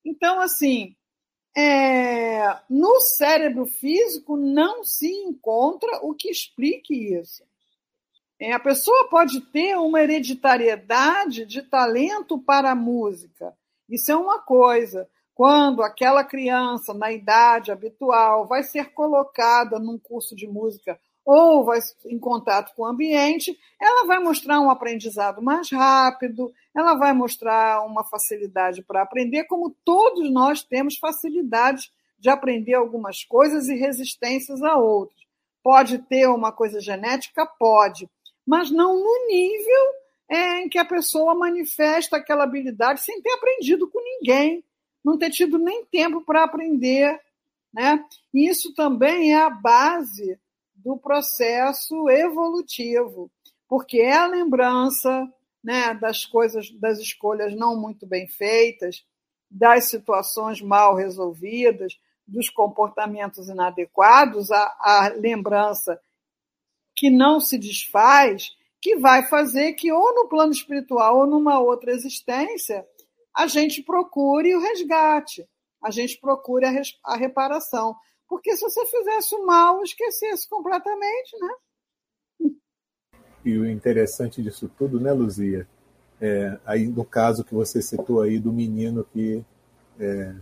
Então, 0.06 0.40
assim, 0.40 0.96
é... 1.54 2.58
no 2.70 3.02
cérebro 3.02 3.66
físico 3.66 4.38
não 4.38 4.86
se 4.86 5.12
encontra 5.12 6.00
o 6.02 6.16
que 6.16 6.32
explique 6.32 7.14
isso. 7.14 7.44
É, 8.40 8.54
a 8.54 8.60
pessoa 8.60 9.10
pode 9.10 9.42
ter 9.42 9.76
uma 9.76 10.02
hereditariedade 10.02 11.46
de 11.46 11.62
talento 11.62 12.40
para 12.40 12.72
a 12.72 12.76
música, 12.76 13.54
isso 13.90 14.12
é 14.12 14.16
uma 14.16 14.40
coisa. 14.40 15.10
Quando 15.34 15.84
aquela 15.84 16.24
criança, 16.24 16.94
na 16.94 17.12
idade 17.12 17.70
habitual, 17.70 18.48
vai 18.48 18.64
ser 18.64 18.94
colocada 18.94 19.78
num 19.78 20.00
curso 20.00 20.34
de 20.34 20.48
música 20.48 20.98
ou 21.26 21.66
vai 21.66 21.80
em 22.06 22.20
contato 22.20 22.74
com 22.76 22.84
o 22.84 22.86
ambiente, 22.86 23.58
ela 23.82 24.06
vai 24.06 24.20
mostrar 24.20 24.62
um 24.62 24.70
aprendizado 24.70 25.42
mais 25.42 25.72
rápido, 25.72 26.54
ela 26.74 26.94
vai 26.94 27.14
mostrar 27.14 27.84
uma 27.84 28.04
facilidade 28.04 28.84
para 28.84 29.02
aprender, 29.02 29.46
como 29.46 29.76
todos 29.84 30.32
nós 30.32 30.64
temos 30.64 30.98
facilidade 30.98 31.92
de 32.20 32.30
aprender 32.30 32.76
algumas 32.76 33.24
coisas 33.24 33.68
e 33.68 33.76
resistências 33.76 34.62
a 34.62 34.78
outras. 34.78 35.20
Pode 35.64 35.98
ter 35.98 36.28
uma 36.28 36.52
coisa 36.52 36.80
genética? 36.80 37.44
Pode, 37.58 38.08
mas 38.46 38.70
não 38.70 39.00
no 39.00 39.28
nível 39.28 40.06
é 40.30 40.62
em 40.62 40.70
que 40.70 40.78
a 40.78 40.86
pessoa 40.86 41.34
manifesta 41.34 42.18
aquela 42.18 42.44
habilidade 42.44 43.04
sem 43.04 43.20
ter 43.22 43.32
aprendido 43.32 43.88
com 43.88 44.00
ninguém, 44.00 44.64
não 45.04 45.18
ter 45.18 45.32
tido 45.32 45.58
nem 45.58 45.86
tempo 45.86 46.22
para 46.22 46.44
aprender. 46.44 47.20
Né? 47.74 48.04
E 48.34 48.48
isso 48.48 48.74
também 48.74 49.34
é 49.34 49.42
a 49.42 49.50
base 49.50 50.40
do 50.86 50.96
processo 50.96 52.08
evolutivo, 52.12 53.32
porque 53.68 53.98
é 53.98 54.16
a 54.16 54.28
lembrança 54.28 55.28
né, 55.64 55.96
das 55.96 56.28
coisas, 56.28 56.70
das 56.80 57.00
escolhas 57.00 57.56
não 57.56 57.76
muito 57.76 58.06
bem 58.06 58.28
feitas, 58.28 59.04
das 59.50 59.86
situações 59.86 60.62
mal 60.62 60.94
resolvidas, 60.96 61.98
dos 62.28 62.52
comportamentos 62.52 63.50
inadequados, 63.50 64.52
a, 64.52 64.76
a 64.80 65.14
lembrança 65.18 66.00
que 66.96 67.10
não 67.10 67.40
se 67.40 67.58
desfaz 67.58 68.56
que 68.80 68.96
vai 68.98 69.28
fazer 69.28 69.74
que, 69.74 69.92
ou 69.92 70.14
no 70.14 70.30
plano 70.30 70.52
espiritual 70.52 71.18
ou 71.18 71.26
numa 71.26 71.58
outra 71.58 71.92
existência, 71.92 72.86
a 73.36 73.48
gente 73.48 73.82
procure 73.82 74.56
o 74.56 74.62
resgate, 74.62 75.48
a 75.84 75.90
gente 75.90 76.20
procure 76.20 76.66
a, 76.66 76.72
a 77.04 77.18
reparação. 77.18 77.96
Porque 78.28 78.56
se 78.56 78.62
você 78.62 78.86
fizesse 78.86 79.36
o 79.36 79.46
mal, 79.46 79.82
esquecesse 79.84 80.48
completamente, 80.50 81.38
né? 81.40 82.50
E 83.44 83.58
o 83.58 83.70
interessante 83.70 84.42
disso 84.42 84.70
tudo, 84.78 85.00
né, 85.00 85.12
Luzia? 85.14 85.68
É, 86.20 86.58
aí 86.66 86.88
no 86.88 87.06
caso 87.06 87.44
que 87.44 87.54
você 87.54 87.82
citou 87.82 88.22
aí 88.22 88.40
do 88.40 88.52
menino 88.52 89.06
que 89.14 89.44
é, 90.00 90.34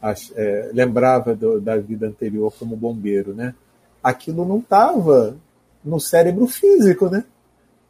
ach, 0.00 0.32
é, 0.34 0.70
lembrava 0.72 1.34
do, 1.34 1.60
da 1.60 1.76
vida 1.76 2.06
anterior 2.06 2.52
como 2.58 2.76
bombeiro, 2.76 3.34
né? 3.34 3.54
Aquilo 4.02 4.46
não 4.46 4.58
estava 4.58 5.36
no 5.84 6.00
cérebro 6.00 6.46
físico, 6.46 7.10
né? 7.10 7.24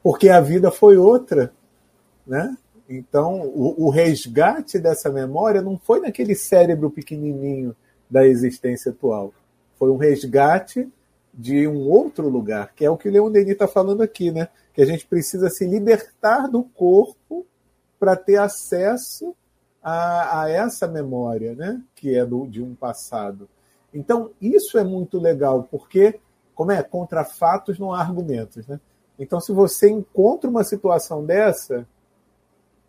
porque 0.03 0.29
a 0.29 0.41
vida 0.41 0.71
foi 0.71 0.97
outra, 0.97 1.53
né? 2.27 2.57
Então, 2.89 3.41
o, 3.41 3.87
o, 3.87 3.91
resgate 3.91 4.79
dessa 4.79 5.09
memória 5.09 5.63
não 5.63 5.79
foi 5.79 6.01
naquele 6.01 6.35
cérebro 6.35 6.91
pequenininho 6.91 7.75
da 8.13 8.27
existência 8.27 8.93
atual. 8.93 9.33
Foi 9.79 9.91
um 9.91 9.97
resgate 9.97 10.87
de 11.33 11.67
um 11.67 11.89
outro 11.89 12.29
lugar, 12.29 12.75
que 12.75 12.85
é 12.85 12.91
o 12.91 12.97
que 12.97 13.09
o 13.09 13.13
Leon 13.13 13.31
Denis 13.31 13.53
está 13.53 13.67
falando 13.67 14.03
aqui, 14.03 14.31
né? 14.31 14.49
Que 14.75 14.83
a 14.83 14.85
gente 14.85 15.07
precisa 15.07 15.49
se 15.49 15.67
libertar 15.67 16.47
do 16.47 16.63
corpo 16.63 17.47
para 17.99 18.15
ter 18.15 18.37
acesso 18.37 19.35
a, 19.83 20.43
a, 20.43 20.51
essa 20.51 20.87
memória, 20.87 21.55
né? 21.55 21.83
Que 21.95 22.15
é 22.15 22.27
do, 22.27 22.47
de 22.47 22.63
um 22.63 22.75
passado. 22.75 23.49
Então, 23.95 24.31
isso 24.43 24.77
é 24.79 24.85
muito 24.85 25.19
legal, 25.19 25.67
porque, 25.71 26.21
como 26.55 26.71
é? 26.71 26.83
Contra 26.83 27.25
fatos 27.25 27.79
não 27.79 27.95
há 27.95 28.01
argumentos, 28.01 28.67
né? 28.67 28.79
Então, 29.19 29.41
se 29.41 29.53
você 29.53 29.89
encontra 29.89 30.51
uma 30.51 30.65
situação 30.65 31.25
dessa, 31.25 31.87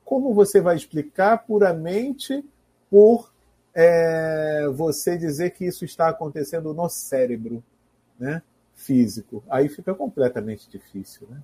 como 0.04 0.34
você 0.34 0.60
vai 0.60 0.76
explicar 0.76 1.46
puramente 1.46 2.44
por 2.90 3.33
é, 3.74 4.68
você 4.74 5.18
dizer 5.18 5.52
que 5.52 5.66
isso 5.66 5.84
está 5.84 6.10
acontecendo 6.10 6.74
no 6.74 6.90
cérebro 6.90 7.64
né, 8.20 8.42
físico? 8.74 9.44
Aí 9.50 9.70
fica 9.70 9.94
completamente 9.96 10.70
difícil. 10.70 11.28
Né? 11.30 11.42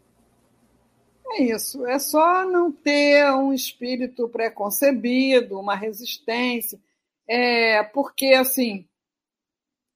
É 1.31 1.43
isso, 1.43 1.85
é 1.85 1.99
só 1.99 2.45
não 2.45 2.71
ter 2.71 3.31
um 3.33 3.53
espírito 3.53 4.27
preconcebido, 4.29 5.59
uma 5.59 5.75
resistência, 5.75 6.79
é, 7.27 7.83
porque 7.83 8.33
assim, 8.33 8.87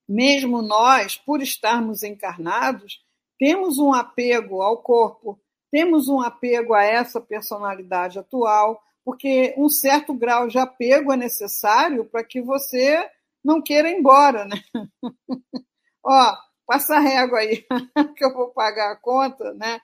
mesmo 0.08 0.62
nós, 0.62 1.18
por 1.18 1.42
estarmos 1.42 2.04
encarnados, 2.04 3.04
temos 3.40 3.78
um 3.80 3.94
apego 3.94 4.62
ao 4.62 4.78
corpo, 4.78 5.40
temos 5.72 6.08
um 6.08 6.22
apego 6.22 6.74
a 6.76 6.84
essa 6.84 7.20
personalidade 7.20 8.20
atual, 8.20 8.80
porque 9.04 9.54
um 9.58 9.70
certo 9.70 10.14
grau 10.14 10.48
de 10.48 10.58
apego 10.58 11.12
é 11.12 11.18
necessário 11.18 12.06
para 12.06 12.24
que 12.24 12.42
você 12.42 13.10
não 13.44 13.62
queira 13.62 13.90
ir 13.90 13.98
embora, 13.98 14.46
né? 14.46 14.62
Ó, 16.04 16.38
passa 16.66 16.96
a 16.96 17.00
régua 17.00 17.40
aí, 17.40 17.66
que 18.16 18.26
eu 18.26 18.34
vou 18.34 18.50
pagar 18.50 18.92
a 18.92 18.96
conta, 18.96 19.54
né? 19.54 19.80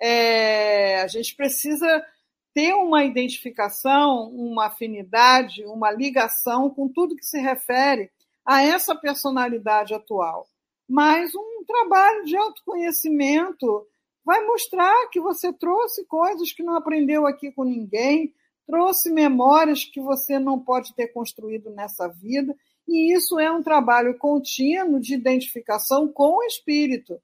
É, 0.00 1.00
a 1.00 1.06
gente 1.06 1.36
precisa 1.36 2.04
ter 2.52 2.72
uma 2.74 3.04
identificação, 3.04 4.30
uma 4.30 4.66
afinidade, 4.66 5.64
uma 5.64 5.90
ligação 5.90 6.70
com 6.70 6.88
tudo 6.88 7.16
que 7.16 7.24
se 7.24 7.40
refere 7.40 8.10
a 8.46 8.62
essa 8.62 8.94
personalidade 8.94 9.94
atual. 9.94 10.46
Mas 10.88 11.34
um 11.34 11.64
trabalho 11.66 12.24
de 12.24 12.36
autoconhecimento 12.36 13.86
vai 14.24 14.44
mostrar 14.44 15.08
que 15.10 15.20
você 15.20 15.52
trouxe 15.52 16.04
coisas 16.06 16.52
que 16.52 16.62
não 16.62 16.76
aprendeu 16.76 17.26
aqui 17.26 17.50
com 17.50 17.64
ninguém, 17.64 18.32
trouxe 18.66 19.10
memórias 19.10 19.84
que 19.84 20.00
você 20.00 20.38
não 20.38 20.58
pode 20.58 20.94
ter 20.94 21.08
construído 21.08 21.70
nessa 21.70 22.08
vida, 22.08 22.54
e 22.86 23.14
isso 23.14 23.38
é 23.38 23.50
um 23.50 23.62
trabalho 23.62 24.16
contínuo 24.18 25.00
de 25.00 25.14
identificação 25.14 26.08
com 26.08 26.38
o 26.38 26.42
espírito, 26.44 27.20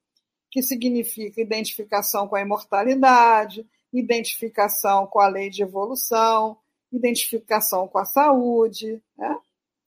que 0.49 0.61
significa 0.61 1.41
identificação 1.41 2.27
com 2.27 2.35
a 2.35 2.41
imortalidade, 2.41 3.65
identificação 3.93 5.05
com 5.07 5.19
a 5.19 5.27
lei 5.27 5.49
de 5.49 5.63
evolução, 5.63 6.57
identificação 6.91 7.87
com 7.87 7.99
a 7.99 8.05
saúde, 8.05 9.01
né? 9.17 9.37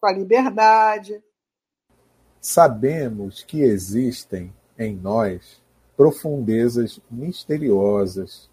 com 0.00 0.06
a 0.06 0.12
liberdade. 0.12 1.22
Sabemos 2.40 3.42
que 3.42 3.62
existem 3.62 4.52
em 4.78 4.94
nós 4.94 5.62
profundezas 5.96 7.00
misteriosas 7.10 8.50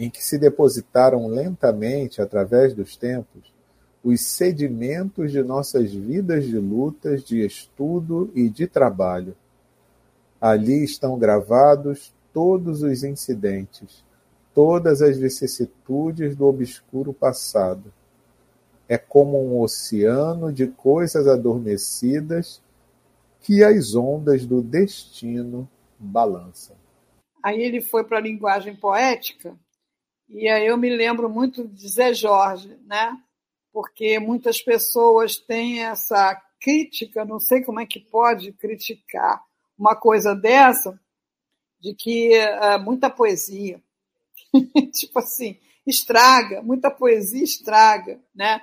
em 0.00 0.08
que 0.08 0.24
se 0.24 0.38
depositaram 0.38 1.26
lentamente, 1.26 2.22
através 2.22 2.72
dos 2.72 2.96
tempos, 2.96 3.52
os 4.02 4.22
sedimentos 4.22 5.30
de 5.30 5.42
nossas 5.42 5.92
vidas 5.92 6.46
de 6.46 6.56
lutas, 6.56 7.22
de 7.22 7.44
estudo 7.44 8.30
e 8.34 8.48
de 8.48 8.66
trabalho. 8.66 9.36
Ali 10.40 10.82
estão 10.82 11.18
gravados 11.18 12.14
todos 12.32 12.82
os 12.82 13.04
incidentes, 13.04 14.02
todas 14.54 15.02
as 15.02 15.18
vicissitudes 15.18 16.34
do 16.34 16.46
obscuro 16.46 17.12
passado. 17.12 17.92
É 18.88 18.96
como 18.96 19.38
um 19.38 19.60
oceano 19.60 20.50
de 20.50 20.66
coisas 20.66 21.28
adormecidas 21.28 22.62
que 23.42 23.62
as 23.62 23.94
ondas 23.94 24.46
do 24.46 24.62
destino 24.62 25.68
balançam. 25.98 26.74
Aí 27.42 27.60
ele 27.60 27.82
foi 27.82 28.02
para 28.02 28.16
a 28.16 28.22
linguagem 28.22 28.74
poética, 28.74 29.54
e 30.30 30.48
aí 30.48 30.66
eu 30.66 30.76
me 30.76 30.88
lembro 30.88 31.28
muito 31.28 31.66
de 31.66 31.88
Zé 31.88 32.14
Jorge, 32.14 32.78
né? 32.86 33.16
Porque 33.72 34.18
muitas 34.18 34.60
pessoas 34.60 35.36
têm 35.36 35.82
essa 35.84 36.40
crítica, 36.60 37.24
não 37.24 37.40
sei 37.40 37.62
como 37.62 37.80
é 37.80 37.86
que 37.86 37.98
pode 37.98 38.52
criticar 38.52 39.42
uma 39.76 39.96
coisa 39.96 40.34
dessa, 40.34 41.00
de 41.80 41.94
que 41.94 42.30
uh, 42.38 42.78
muita 42.80 43.10
poesia, 43.10 43.82
tipo 44.94 45.18
assim, 45.18 45.58
estraga, 45.86 46.62
muita 46.62 46.90
poesia 46.90 47.42
estraga, 47.42 48.20
né? 48.34 48.60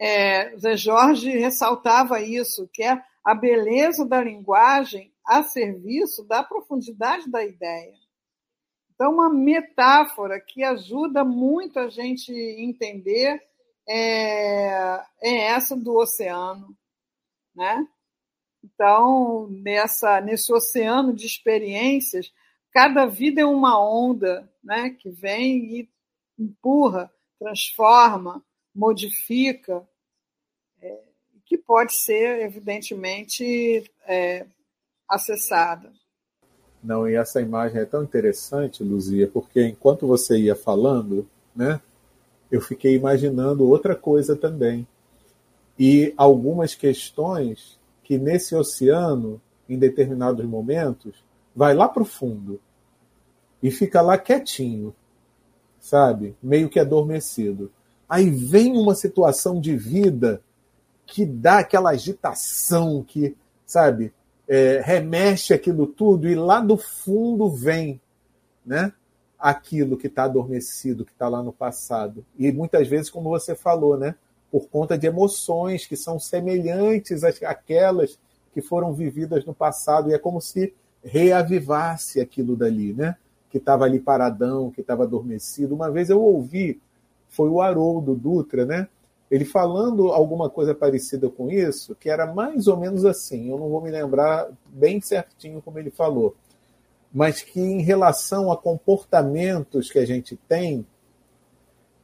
É, 0.00 0.56
Zé 0.56 0.76
Jorge 0.76 1.30
ressaltava 1.30 2.20
isso, 2.20 2.68
que 2.72 2.84
é 2.84 3.02
a 3.24 3.34
beleza 3.34 4.06
da 4.06 4.22
linguagem 4.22 5.12
a 5.26 5.42
serviço 5.42 6.22
da 6.24 6.44
profundidade 6.44 7.28
da 7.28 7.44
ideia. 7.44 7.94
Então, 8.98 9.12
uma 9.12 9.32
metáfora 9.32 10.40
que 10.40 10.64
ajuda 10.64 11.24
muito 11.24 11.78
a 11.78 11.88
gente 11.88 12.32
entender 12.32 13.40
é, 13.88 15.00
é 15.22 15.36
essa 15.52 15.76
do 15.76 15.94
oceano, 15.96 16.76
né? 17.54 17.86
Então, 18.60 19.46
nessa, 19.50 20.20
nesse 20.20 20.52
oceano 20.52 21.14
de 21.14 21.26
experiências, 21.26 22.32
cada 22.72 23.06
vida 23.06 23.40
é 23.40 23.46
uma 23.46 23.80
onda 23.80 24.52
né, 24.64 24.90
que 24.90 25.10
vem 25.10 25.78
e 25.78 25.88
empurra, 26.36 27.08
transforma, 27.38 28.44
modifica, 28.74 29.88
é, 30.82 31.04
que 31.46 31.56
pode 31.56 31.94
ser, 31.94 32.40
evidentemente, 32.40 33.88
é, 34.08 34.44
acessada. 35.08 35.92
Não, 36.88 37.06
e 37.06 37.16
essa 37.16 37.38
imagem 37.38 37.82
é 37.82 37.84
tão 37.84 38.02
interessante, 38.02 38.82
Luzia, 38.82 39.28
porque 39.28 39.62
enquanto 39.62 40.06
você 40.06 40.38
ia 40.38 40.56
falando, 40.56 41.28
né, 41.54 41.82
eu 42.50 42.62
fiquei 42.62 42.94
imaginando 42.94 43.68
outra 43.68 43.94
coisa 43.94 44.34
também. 44.34 44.88
E 45.78 46.14
algumas 46.16 46.74
questões 46.74 47.78
que 48.02 48.16
nesse 48.16 48.54
oceano, 48.54 49.38
em 49.68 49.78
determinados 49.78 50.42
momentos, 50.46 51.22
vai 51.54 51.74
lá 51.74 51.86
para 51.86 52.02
o 52.02 52.06
fundo 52.06 52.58
e 53.62 53.70
fica 53.70 54.00
lá 54.00 54.16
quietinho, 54.16 54.94
sabe? 55.78 56.34
Meio 56.42 56.70
que 56.70 56.80
adormecido. 56.80 57.70
Aí 58.08 58.30
vem 58.30 58.78
uma 58.78 58.94
situação 58.94 59.60
de 59.60 59.76
vida 59.76 60.40
que 61.04 61.26
dá 61.26 61.58
aquela 61.58 61.90
agitação, 61.90 63.04
que, 63.06 63.36
sabe, 63.66 64.10
é, 64.48 64.80
remexe 64.82 65.52
aquilo 65.52 65.86
tudo 65.86 66.26
e 66.26 66.34
lá 66.34 66.60
do 66.60 66.76
fundo 66.76 67.50
vem 67.50 68.00
né, 68.64 68.92
aquilo 69.38 69.96
que 69.96 70.06
está 70.06 70.24
adormecido, 70.24 71.04
que 71.04 71.12
está 71.12 71.28
lá 71.28 71.42
no 71.42 71.52
passado. 71.52 72.24
E 72.38 72.50
muitas 72.50 72.88
vezes, 72.88 73.10
como 73.10 73.28
você 73.28 73.54
falou, 73.54 73.96
né, 73.96 74.14
por 74.50 74.68
conta 74.68 74.96
de 74.96 75.06
emoções 75.06 75.86
que 75.86 75.96
são 75.96 76.18
semelhantes 76.18 77.22
àquelas 77.22 78.18
que 78.52 78.62
foram 78.62 78.92
vividas 78.94 79.44
no 79.44 79.54
passado, 79.54 80.10
e 80.10 80.14
é 80.14 80.18
como 80.18 80.40
se 80.40 80.74
reavivasse 81.04 82.20
aquilo 82.20 82.56
dali, 82.56 82.92
né? 82.92 83.16
Que 83.50 83.58
estava 83.58 83.84
ali 83.84 84.00
paradão, 84.00 84.70
que 84.70 84.80
estava 84.80 85.04
adormecido. 85.04 85.74
Uma 85.74 85.90
vez 85.90 86.10
eu 86.10 86.20
ouvi, 86.20 86.80
foi 87.28 87.48
o 87.48 87.60
Haroldo 87.60 88.14
Dutra, 88.14 88.64
né? 88.64 88.88
Ele 89.30 89.44
falando 89.44 90.08
alguma 90.08 90.48
coisa 90.48 90.74
parecida 90.74 91.28
com 91.28 91.50
isso, 91.50 91.94
que 91.94 92.08
era 92.08 92.26
mais 92.32 92.66
ou 92.66 92.76
menos 92.78 93.04
assim, 93.04 93.50
eu 93.50 93.58
não 93.58 93.68
vou 93.68 93.82
me 93.82 93.90
lembrar 93.90 94.48
bem 94.66 95.00
certinho 95.00 95.60
como 95.60 95.78
ele 95.78 95.90
falou, 95.90 96.34
mas 97.12 97.42
que 97.42 97.60
em 97.60 97.82
relação 97.82 98.50
a 98.50 98.56
comportamentos 98.56 99.90
que 99.90 99.98
a 99.98 100.06
gente 100.06 100.36
tem, 100.48 100.86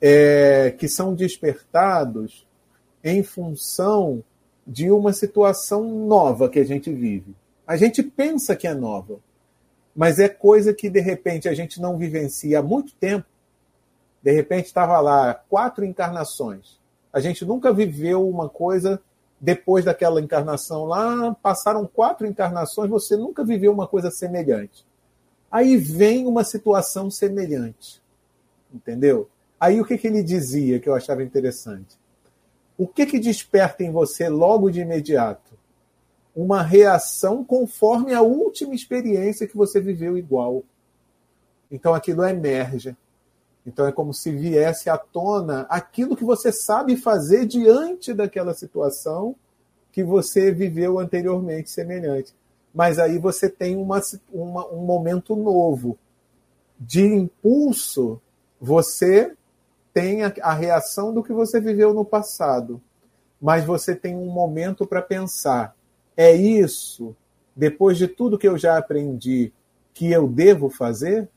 é, 0.01 0.75
que 0.79 0.87
são 0.87 1.15
despertados 1.15 2.47
em 3.03 3.23
função 3.23 4.23
de 4.67 4.91
uma 4.91 5.13
situação 5.13 5.85
nova 6.07 6.49
que 6.49 6.59
a 6.59 6.65
gente 6.65 6.93
vive. 6.93 7.35
A 7.67 7.77
gente 7.77 8.03
pensa 8.03 8.55
que 8.55 8.67
é 8.67 8.75
nova, 8.75 9.19
mas 9.97 10.19
é 10.19 10.29
coisa 10.29 10.75
que 10.75 10.91
de 10.91 11.01
repente 11.01 11.49
a 11.49 11.55
gente 11.55 11.81
não 11.81 11.97
vivencia 11.97 12.59
há 12.59 12.63
muito 12.63 12.95
tempo. 12.95 13.27
De 14.23 14.33
repente 14.33 14.67
estava 14.67 15.01
lá 15.01 15.35
quatro 15.35 15.85
encarnações 15.85 16.79
a 17.15 17.21
gente 17.21 17.45
nunca 17.47 17.73
viveu 17.73 18.29
uma 18.29 18.49
coisa 18.49 19.01
depois 19.41 19.85
daquela 19.85 20.21
encarnação 20.21 20.85
lá, 20.85 21.35
passaram 21.43 21.87
quatro 21.87 22.27
encarnações, 22.27 22.91
você 22.91 23.17
nunca 23.17 23.43
viveu 23.43 23.73
uma 23.73 23.87
coisa 23.87 24.11
semelhante. 24.11 24.87
Aí 25.51 25.77
vem 25.77 26.27
uma 26.27 26.45
situação 26.45 27.11
semelhante. 27.11 28.03
Entendeu? 28.73 29.29
Aí 29.59 29.81
o 29.81 29.85
que, 29.85 29.97
que 29.97 30.07
ele 30.07 30.23
dizia 30.23 30.79
que 30.81 30.89
eu 30.89 30.95
achava 30.95 31.23
interessante? 31.23 31.97
O 32.77 32.87
que, 32.87 33.07
que 33.07 33.19
desperta 33.19 33.83
em 33.83 33.91
você 33.91 34.29
logo 34.29 34.71
de 34.71 34.81
imediato? 34.81 35.55
uma 36.35 36.63
reação 36.63 37.45
conforme 37.45 38.13
a 38.13 38.21
última 38.21 38.75
experiência 38.75 39.47
que 39.47 39.57
você 39.57 39.81
viveu 39.81 40.19
igual. 40.19 40.65
Então 41.71 41.95
aquilo 41.95 42.25
emerge. 42.25 42.97
Então 43.67 43.87
é 43.87 43.93
como 43.93 44.13
se 44.13 44.31
viesse 44.31 44.91
à 44.91 44.99
tona 44.99 45.63
aquilo 45.71 46.17
que 46.17 46.25
você 46.25 46.53
sabe 46.53 46.97
fazer 46.97 47.47
diante 47.47 48.13
daquela 48.13 48.53
situação 48.53 49.35
que 49.91 50.03
você 50.03 50.51
viveu 50.51 50.99
anteriormente 50.99 51.71
semelhante. 51.71 52.35
Mas 52.75 52.99
aí 52.99 53.19
você 53.19 53.49
tem 53.49 53.77
uma, 53.77 54.03
uma, 54.33 54.67
um 54.69 54.85
momento 54.85 55.37
novo. 55.37 55.97
De 56.79 57.05
impulso, 57.05 58.21
você 58.61 59.33
tem 59.93 60.25
a, 60.25 60.35
a 60.43 60.53
reação 60.53 61.15
do 61.15 61.23
que 61.23 61.33
você 61.33 61.61
viveu 61.61 61.95
no 61.95 62.05
passado. 62.05 62.83
Mas 63.41 63.65
você 63.65 63.95
tem 63.95 64.17
um 64.17 64.27
momento 64.27 64.85
para 64.85 65.01
pensar: 65.01 65.77
é 66.17 66.35
isso, 66.35 67.15
depois 67.55 67.97
de 67.97 68.09
tudo 68.09 68.39
que 68.39 68.49
eu 68.49 68.59
já 68.59 68.77
aprendi, 68.77 69.53
que 69.93 70.11
eu 70.11 70.27
devo 70.27 70.69
fazer? 70.69 71.29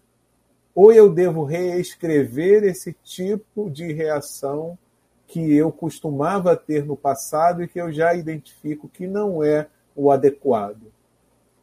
Ou 0.78 0.94
eu 0.94 1.12
devo 1.12 1.44
reescrever 1.44 2.64
esse 2.64 2.96
tipo 3.04 3.68
de 3.68 3.92
reação 3.92 4.78
que 5.26 5.56
eu 5.56 5.72
costumava 5.72 6.56
ter 6.56 6.86
no 6.86 6.96
passado 6.96 7.64
e 7.64 7.68
que 7.68 7.82
eu 7.82 7.92
já 7.92 8.14
identifico 8.14 8.88
que 8.88 9.08
não 9.08 9.44
é 9.44 9.66
o 9.96 10.12
adequado? 10.12 10.94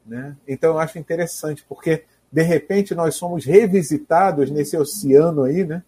Né? 0.05 0.37
Então 0.49 0.73
eu 0.73 0.79
acho 0.81 0.99
interessante, 0.99 1.65
porque 1.69 2.03
de 2.31 2.43
repente 2.43 2.93
nós 2.93 3.15
somos 3.15 3.45
revisitados 3.45 4.51
nesse 4.51 4.77
oceano 4.77 5.45
aí, 5.45 5.65
né? 5.65 5.85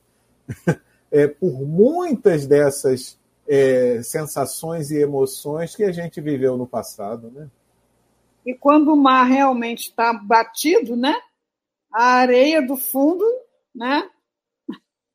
é, 1.11 1.27
por 1.27 1.61
muitas 1.63 2.47
dessas 2.47 3.19
é, 3.49 4.03
sensações 4.05 4.93
e 4.93 4.99
emoções 4.99 5.75
que 5.75 5.83
a 5.83 5.91
gente 5.91 6.21
viveu 6.21 6.57
no 6.57 6.65
passado, 6.65 7.29
né? 7.35 7.49
E 8.47 8.55
quando 8.55 8.93
o 8.93 8.97
mar 8.97 9.25
realmente 9.25 9.89
está 9.89 10.13
batido, 10.13 10.95
né? 10.95 11.17
A 11.97 12.17
areia 12.17 12.61
do 12.61 12.77
fundo, 12.77 13.25
né? 13.75 14.11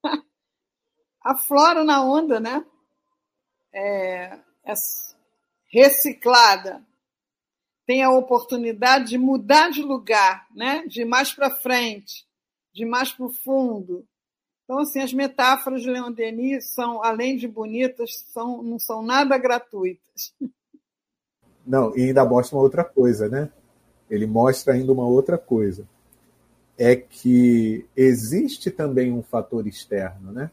Aflora 1.21 1.83
na 1.83 2.03
onda, 2.03 2.39
né? 2.39 2.65
É, 3.73 4.39
é 4.63 4.73
reciclada. 5.71 6.83
Tem 7.85 8.03
a 8.03 8.11
oportunidade 8.11 9.09
de 9.09 9.17
mudar 9.17 9.69
de 9.69 9.81
lugar, 9.81 10.47
né? 10.55 10.85
De 10.87 11.05
mais 11.05 11.31
para 11.33 11.51
frente, 11.51 12.25
de 12.73 12.85
mais 12.85 13.11
para 13.11 13.25
o 13.25 13.31
fundo, 13.31 14.07
então, 14.71 14.79
assim, 14.79 15.01
as 15.01 15.11
metáforas 15.11 15.81
de 15.81 15.89
Leon 15.89 16.13
Denis 16.13 16.73
são, 16.73 17.03
além 17.03 17.35
de 17.35 17.45
bonitas, 17.45 18.23
são, 18.31 18.63
não 18.63 18.79
são 18.79 19.01
nada 19.01 19.37
gratuitas. 19.37 20.33
Não, 21.67 21.93
e 21.93 22.03
ainda 22.03 22.23
mostra 22.23 22.55
uma 22.55 22.63
outra 22.63 22.85
coisa, 22.85 23.27
né? 23.27 23.51
Ele 24.09 24.25
mostra 24.25 24.73
ainda 24.73 24.93
uma 24.93 25.05
outra 25.05 25.37
coisa. 25.37 25.85
É 26.81 26.95
que 26.95 27.85
existe 27.95 28.71
também 28.71 29.11
um 29.11 29.21
fator 29.21 29.67
externo, 29.67 30.31
né? 30.31 30.49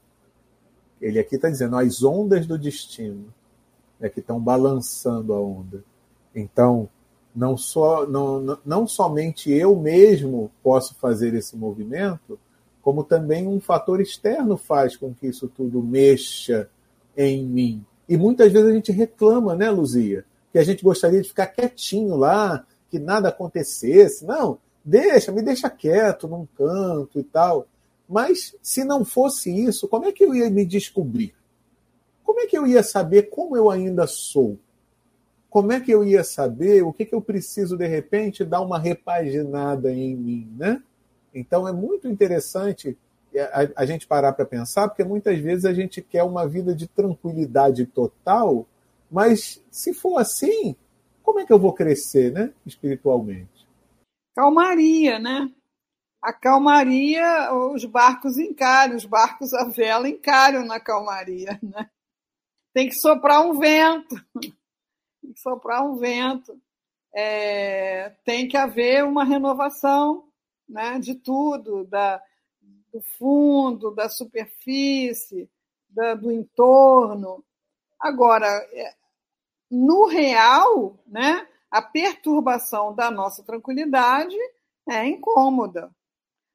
Ele 1.01 1.19
aqui 1.19 1.37
está 1.37 1.49
dizendo 1.49 1.77
as 1.77 2.03
ondas 2.03 2.47
do 2.47 2.59
destino 2.59 3.33
é 4.01 4.09
que 4.09 4.21
estão 4.21 4.41
balançando 4.41 5.33
a 5.33 5.41
onda. 5.41 5.83
Então, 6.35 6.89
não, 7.35 7.57
só, 7.57 8.07
não, 8.07 8.59
não 8.65 8.87
somente 8.87 9.51
eu 9.51 9.75
mesmo 9.77 10.51
posso 10.63 10.95
fazer 10.97 11.35
esse 11.35 11.57
movimento, 11.57 12.39
como 12.83 13.03
também 13.03 13.47
um 13.47 13.61
fator 13.61 14.01
externo 14.01 14.57
faz 14.57 14.97
com 14.97 15.13
que 15.13 15.27
isso 15.27 15.49
tudo 15.49 15.83
mexa 15.83 16.69
em 17.17 17.45
mim. 17.45 17.85
E 18.09 18.17
muitas 18.17 18.53
vezes 18.53 18.69
a 18.69 18.73
gente 18.73 18.93
reclama, 18.93 19.55
né, 19.55 19.71
Luzia? 19.71 20.25
Que 20.53 20.59
a 20.59 20.65
gente 20.65 20.83
gostaria 20.83 21.21
de 21.21 21.29
ficar 21.29 21.49
quietinho 21.49 22.17
lá, 22.17 22.65
que 22.91 22.99
nada 22.99 23.29
acontecesse. 23.29 24.25
Não, 24.25 24.59
deixa, 24.89 25.31
me 25.31 25.43
deixa 25.43 25.69
quieto 25.69 26.27
num 26.27 26.47
canto 26.57 27.19
e 27.21 27.23
tal. 27.23 27.67
Mas 28.09 28.57
se 28.63 28.85
não 28.85 29.05
fosse 29.05 29.51
isso, 29.51 29.87
como 29.87 30.07
é 30.07 30.13
que 30.13 30.25
eu 30.25 30.35
ia 30.35 30.49
me 30.49 30.65
descobrir? 30.65 31.35
Como 32.25 32.41
é 32.41 32.47
que 32.47 32.57
eu 32.57 32.67
ia 32.67 32.83
saber 32.83 33.25
como 33.25 33.57
eu 33.57 33.71
ainda 33.71 34.07
sou? 34.07 34.59
Como 35.51 35.73
é 35.73 35.81
que 35.81 35.91
eu 35.91 36.05
ia 36.05 36.25
saber 36.25 36.83
o 36.83 36.93
que, 36.93 37.05
que 37.05 37.15
eu 37.15 37.21
preciso, 37.21 37.77
de 37.77 37.87
repente, 37.87 38.45
dar 38.45 38.61
uma 38.61 38.79
repaginada 38.79 39.93
em 39.93 40.15
mim, 40.15 40.51
né? 40.57 40.83
Então 41.35 41.69
é 41.69 41.73
muito 41.73 42.09
interessante 42.09 42.97
é, 43.35 43.43
a, 43.43 43.83
a 43.83 43.87
gente 43.87 44.07
parar 44.07 44.33
para 44.33 44.45
pensar, 44.45 44.89
porque 44.89 45.05
muitas 45.05 45.39
vezes 45.39 45.65
a 45.65 45.73
gente 45.73 46.01
quer 46.01 46.23
uma 46.23 46.47
vida 46.47 46.75
de 46.75 46.87
tranquilidade 46.87 47.85
total, 47.87 48.67
mas 49.11 49.63
se 49.71 49.93
for 49.93 50.19
assim, 50.19 50.75
como 51.23 51.41
é 51.41 51.47
que 51.47 51.53
eu 51.53 51.59
vou 51.59 51.73
crescer, 51.73 52.33
né, 52.33 52.53
espiritualmente? 52.65 53.58
Calmaria, 54.39 55.19
né? 55.19 55.53
A 56.23 56.33
calmaria, 56.33 57.53
os 57.53 57.85
barcos 57.85 58.39
encaram, 58.39 58.95
os 58.95 59.05
barcos 59.05 59.53
à 59.53 59.65
vela 59.65 60.09
encaram 60.09 60.65
na 60.65 60.79
calmaria, 60.79 61.59
né? 61.61 61.91
Tem 62.73 62.89
que 62.89 62.95
soprar 62.95 63.45
um 63.45 63.59
vento, 63.59 64.15
tem 65.21 65.33
que 65.33 65.41
soprar 65.41 65.85
um 65.85 65.97
vento, 65.97 66.57
é, 67.13 68.11
tem 68.25 68.47
que 68.47 68.57
haver 68.57 69.05
uma 69.05 69.25
renovação 69.25 70.29
né, 70.69 71.01
de 71.01 71.17
tudo, 71.17 71.83
da, 71.87 72.23
do 72.93 73.01
fundo, 73.19 73.91
da 73.91 74.09
superfície, 74.09 75.51
da, 75.89 76.15
do 76.15 76.31
entorno. 76.31 77.45
Agora, 77.99 78.47
é, 78.73 78.95
no 79.69 80.07
real, 80.07 80.97
né, 81.09 81.45
a 81.71 81.83
perturbação 81.83 82.95
da 82.95 83.11
nossa 83.11 83.43
tranquilidade 83.45 84.37
é 84.89 85.07
incômoda, 85.07 85.91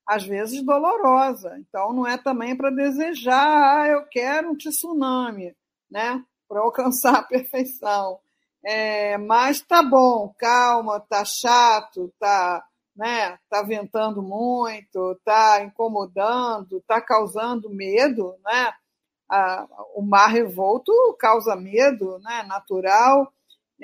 às 0.08 0.24
vezes 0.24 0.64
dolorosa. 0.64 1.58
Então, 1.60 1.94
não 1.94 2.08
é 2.08 2.18
também 2.18 2.56
para 2.56 2.70
desejar, 2.70 3.82
ah, 3.82 3.88
eu 3.88 4.06
quero 4.08 4.52
um 4.52 4.58
tsunami, 4.58 5.56
né, 5.90 6.24
para 6.48 6.62
alcançar 6.62 7.16
a 7.20 7.24
perfeição. 7.24 8.20
É, 8.66 9.18
mas 9.18 9.62
tá 9.62 9.84
bom, 9.84 10.34
calma, 10.38 11.00
tá 11.00 11.26
chato, 11.26 12.14
tá 12.20 12.64
né? 12.96 13.38
Tá 13.50 13.64
ventando 13.64 14.22
muito, 14.22 15.20
tá 15.26 15.64
incomodando, 15.64 16.82
tá 16.88 17.02
causando 17.02 17.70
medo, 17.70 18.36
né? 18.44 18.74
O 19.96 20.02
mar 20.02 20.28
revolto 20.28 20.92
causa 21.20 21.56
medo, 21.56 22.20
né? 22.20 22.44
Natural. 22.44 23.32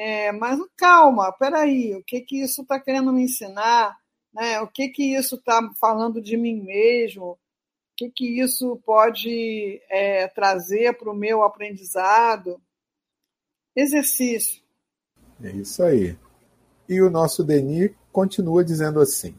É, 0.02 0.32
mas 0.32 0.58
calma, 0.78 1.30
peraí, 1.34 1.94
o 1.94 2.02
que 2.02 2.22
que 2.22 2.42
isso 2.42 2.62
está 2.62 2.80
querendo 2.80 3.12
me 3.12 3.24
ensinar? 3.24 3.98
Né? 4.34 4.62
O 4.62 4.68
que 4.68 4.88
que 4.88 5.14
isso 5.14 5.36
está 5.36 5.60
falando 5.78 6.22
de 6.22 6.38
mim 6.38 6.62
mesmo? 6.62 7.32
O 7.32 7.38
que 7.98 8.10
que 8.10 8.40
isso 8.40 8.82
pode 8.86 9.82
é, 9.90 10.26
trazer 10.30 10.98
para 10.98 11.12
o 11.12 11.14
meu 11.14 11.44
aprendizado? 11.44 12.62
Exercício. 13.76 14.64
É 15.44 15.52
isso 15.52 15.84
aí. 15.84 16.18
E 16.88 17.02
o 17.02 17.10
nosso 17.10 17.44
Denis 17.44 17.92
continua 18.10 18.64
dizendo 18.64 19.02
assim: 19.02 19.36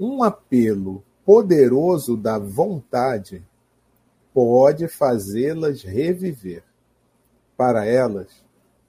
um 0.00 0.22
apelo 0.22 1.04
poderoso 1.22 2.16
da 2.16 2.38
vontade 2.38 3.46
pode 4.32 4.88
fazê-las 4.88 5.82
reviver. 5.82 6.64
Para 7.58 7.84
elas, 7.84 8.45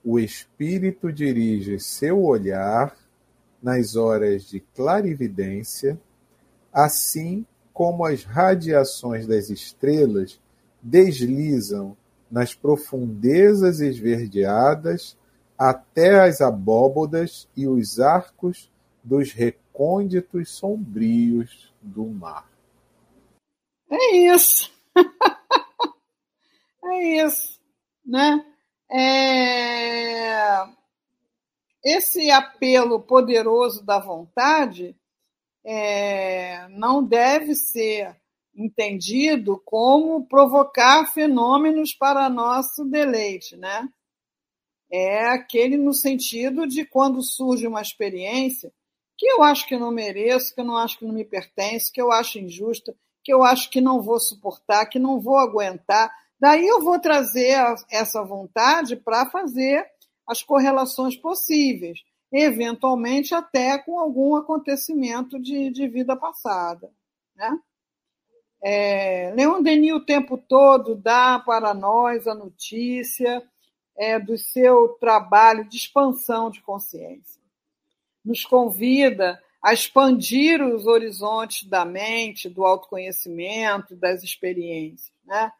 o 0.09 0.17
espírito 0.17 1.11
dirige 1.11 1.81
seu 1.81 2.23
olhar 2.23 2.95
nas 3.61 3.97
horas 3.97 4.45
de 4.45 4.61
clarividência, 4.61 5.99
assim 6.71 7.45
como 7.73 8.05
as 8.05 8.23
radiações 8.23 9.27
das 9.27 9.49
estrelas 9.49 10.39
deslizam 10.81 11.97
nas 12.31 12.55
profundezas 12.55 13.81
esverdeadas 13.81 15.17
até 15.57 16.21
as 16.21 16.39
abóbodas 16.39 17.49
e 17.53 17.67
os 17.67 17.99
arcos 17.99 18.71
dos 19.03 19.33
recônditos 19.33 20.51
sombrios 20.51 21.73
do 21.81 22.05
mar. 22.05 22.49
É 23.91 24.15
isso. 24.33 24.71
é 26.85 27.25
isso, 27.25 27.59
né? 28.05 28.53
É... 28.91 30.65
Esse 31.83 32.29
apelo 32.31 33.01
poderoso 33.01 33.85
da 33.85 33.99
vontade 33.99 34.95
é... 35.65 36.67
não 36.69 37.03
deve 37.03 37.55
ser 37.55 38.15
entendido 38.55 39.61
como 39.63 40.25
provocar 40.27 41.05
fenômenos 41.13 41.93
para 41.93 42.29
nosso 42.29 42.83
deleite, 42.83 43.55
né? 43.55 43.87
É 44.91 45.27
aquele 45.27 45.77
no 45.77 45.93
sentido 45.93 46.65
de 46.65 46.85
quando 46.85 47.21
surge 47.21 47.67
uma 47.67 47.81
experiência 47.81 48.73
que 49.17 49.25
eu 49.25 49.41
acho 49.43 49.67
que 49.67 49.77
não 49.77 49.91
mereço, 49.91 50.53
que 50.53 50.61
eu 50.61 50.65
não 50.65 50.77
acho 50.77 50.99
que 50.99 51.05
não 51.05 51.13
me 51.13 51.25
pertence, 51.25 51.91
que 51.91 52.01
eu 52.01 52.11
acho 52.11 52.37
injusta, 52.37 52.95
que 53.23 53.33
eu 53.33 53.43
acho 53.43 53.69
que 53.69 53.81
não 53.81 54.01
vou 54.01 54.19
suportar, 54.19 54.85
que 54.85 54.99
não 54.99 55.19
vou 55.19 55.37
aguentar. 55.37 56.11
Daí 56.39 56.67
eu 56.67 56.81
vou 56.81 56.99
trazer 56.99 57.57
essa 57.89 58.23
vontade 58.23 58.95
para 58.95 59.25
fazer 59.25 59.85
as 60.25 60.43
correlações 60.43 61.15
possíveis. 61.15 62.03
eventualmente 62.29 63.33
até 63.33 63.77
com 63.77 63.97
algum 63.97 64.35
acontecimento 64.35 65.39
de, 65.39 65.69
de 65.69 65.87
vida 65.87 66.13
passada. 66.13 66.91
Né? 67.33 67.57
É, 68.61 69.31
Leon 69.33 69.61
Denis 69.61 69.93
o 69.93 70.01
tempo 70.01 70.37
todo 70.37 70.93
dá 70.93 71.39
para 71.39 71.73
nós 71.73 72.27
a 72.27 72.35
notícia 72.35 73.41
é, 73.95 74.19
do 74.19 74.37
seu 74.37 74.89
trabalho 74.99 75.63
de 75.69 75.77
expansão 75.77 76.51
de 76.51 76.61
consciência. 76.61 77.41
Nos 78.25 78.43
convida 78.45 79.41
a 79.63 79.73
expandir 79.73 80.61
os 80.61 80.85
horizontes 80.85 81.67
da 81.67 81.85
mente, 81.85 82.49
do 82.49 82.65
autoconhecimento, 82.65 83.95
das 83.95 84.21
experiências. 84.21 85.11
Né? 85.25 85.51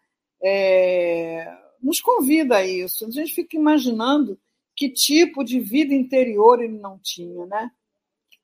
É, 0.44 1.52
nos 1.82 2.02
convida 2.02 2.58
a 2.58 2.66
isso. 2.66 3.06
A 3.06 3.12
gente 3.12 3.34
fica 3.34 3.58
imaginando 3.58 4.40
que 4.76 4.90
tipo 4.90 5.44
de 5.44 5.60
vida 5.60 5.94
interior 5.94 6.62
ele 6.62 6.78
não 6.78 7.00
tinha, 7.00 7.46
né? 7.46 7.72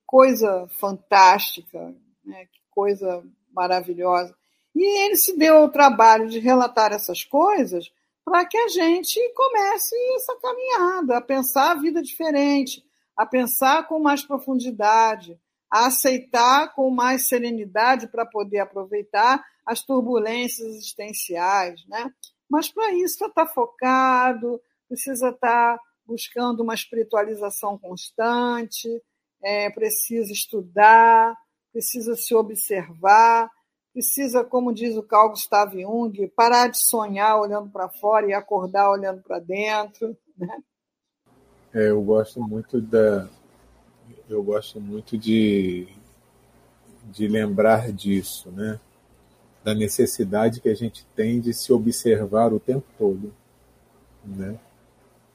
Coisa 0.06 0.68
fantástica, 0.80 1.96
né? 2.26 2.46
que 2.46 2.60
coisa 2.72 3.24
maravilhosa. 3.54 4.36
E 4.76 5.06
ele 5.06 5.16
se 5.16 5.38
deu 5.38 5.58
ao 5.58 5.70
trabalho 5.70 6.28
de 6.28 6.40
relatar 6.40 6.92
essas 6.92 7.24
coisas 7.24 7.92
para 8.26 8.46
que 8.46 8.58
a 8.58 8.68
gente 8.68 9.20
comece 9.36 9.96
essa 10.16 10.36
caminhada, 10.38 11.18
a 11.18 11.22
pensar 11.22 11.72
a 11.72 11.80
vida 11.80 12.02
diferente, 12.02 12.84
a 13.16 13.26
pensar 13.26 13.88
com 13.88 14.00
mais 14.00 14.24
profundidade, 14.24 15.40
a 15.74 15.88
aceitar 15.88 16.72
com 16.76 16.92
mais 16.92 17.28
serenidade 17.28 18.08
para 18.08 18.28
poder 18.28 18.60
aproveitar 18.60 19.44
as 19.66 19.82
turbulências 19.82 20.68
existenciais, 20.68 21.84
né? 21.88 22.14
Mas 22.48 22.72
para 22.72 22.92
isso 22.92 23.18
precisa 23.18 23.26
estar 23.26 23.48
focado, 23.48 24.62
precisa 24.88 25.30
estar 25.30 25.80
buscando 26.06 26.62
uma 26.62 26.76
espiritualização 26.76 27.76
constante, 27.80 28.88
é, 29.44 29.68
precisa 29.72 30.32
estudar, 30.32 31.36
precisa 31.72 32.16
se 32.16 32.36
observar, 32.36 33.50
precisa, 33.92 34.44
como 34.44 34.72
diz 34.72 34.96
o 34.96 35.02
Carl 35.02 35.30
Gustav 35.30 35.74
Jung, 35.74 36.28
parar 36.36 36.68
de 36.68 36.78
sonhar 36.78 37.40
olhando 37.40 37.72
para 37.72 37.90
fora 37.90 38.28
e 38.28 38.34
acordar 38.34 38.92
olhando 38.92 39.24
para 39.24 39.40
dentro. 39.40 40.16
Né? 40.38 40.56
É, 41.74 41.90
eu 41.90 42.00
gosto 42.04 42.40
muito 42.40 42.80
da, 42.80 43.28
eu 44.30 44.42
gosto 44.42 44.80
muito 44.80 45.18
de, 45.18 45.88
de 47.12 47.28
lembrar 47.28 47.92
disso, 47.92 48.50
né? 48.52 48.80
Da 49.64 49.74
necessidade 49.74 50.60
que 50.60 50.70
a 50.70 50.76
gente 50.76 51.06
tem 51.16 51.40
de 51.40 51.54
se 51.54 51.72
observar 51.72 52.54
o 52.54 52.60
tempo 52.60 52.86
todo, 52.98 53.34
né? 54.26 54.58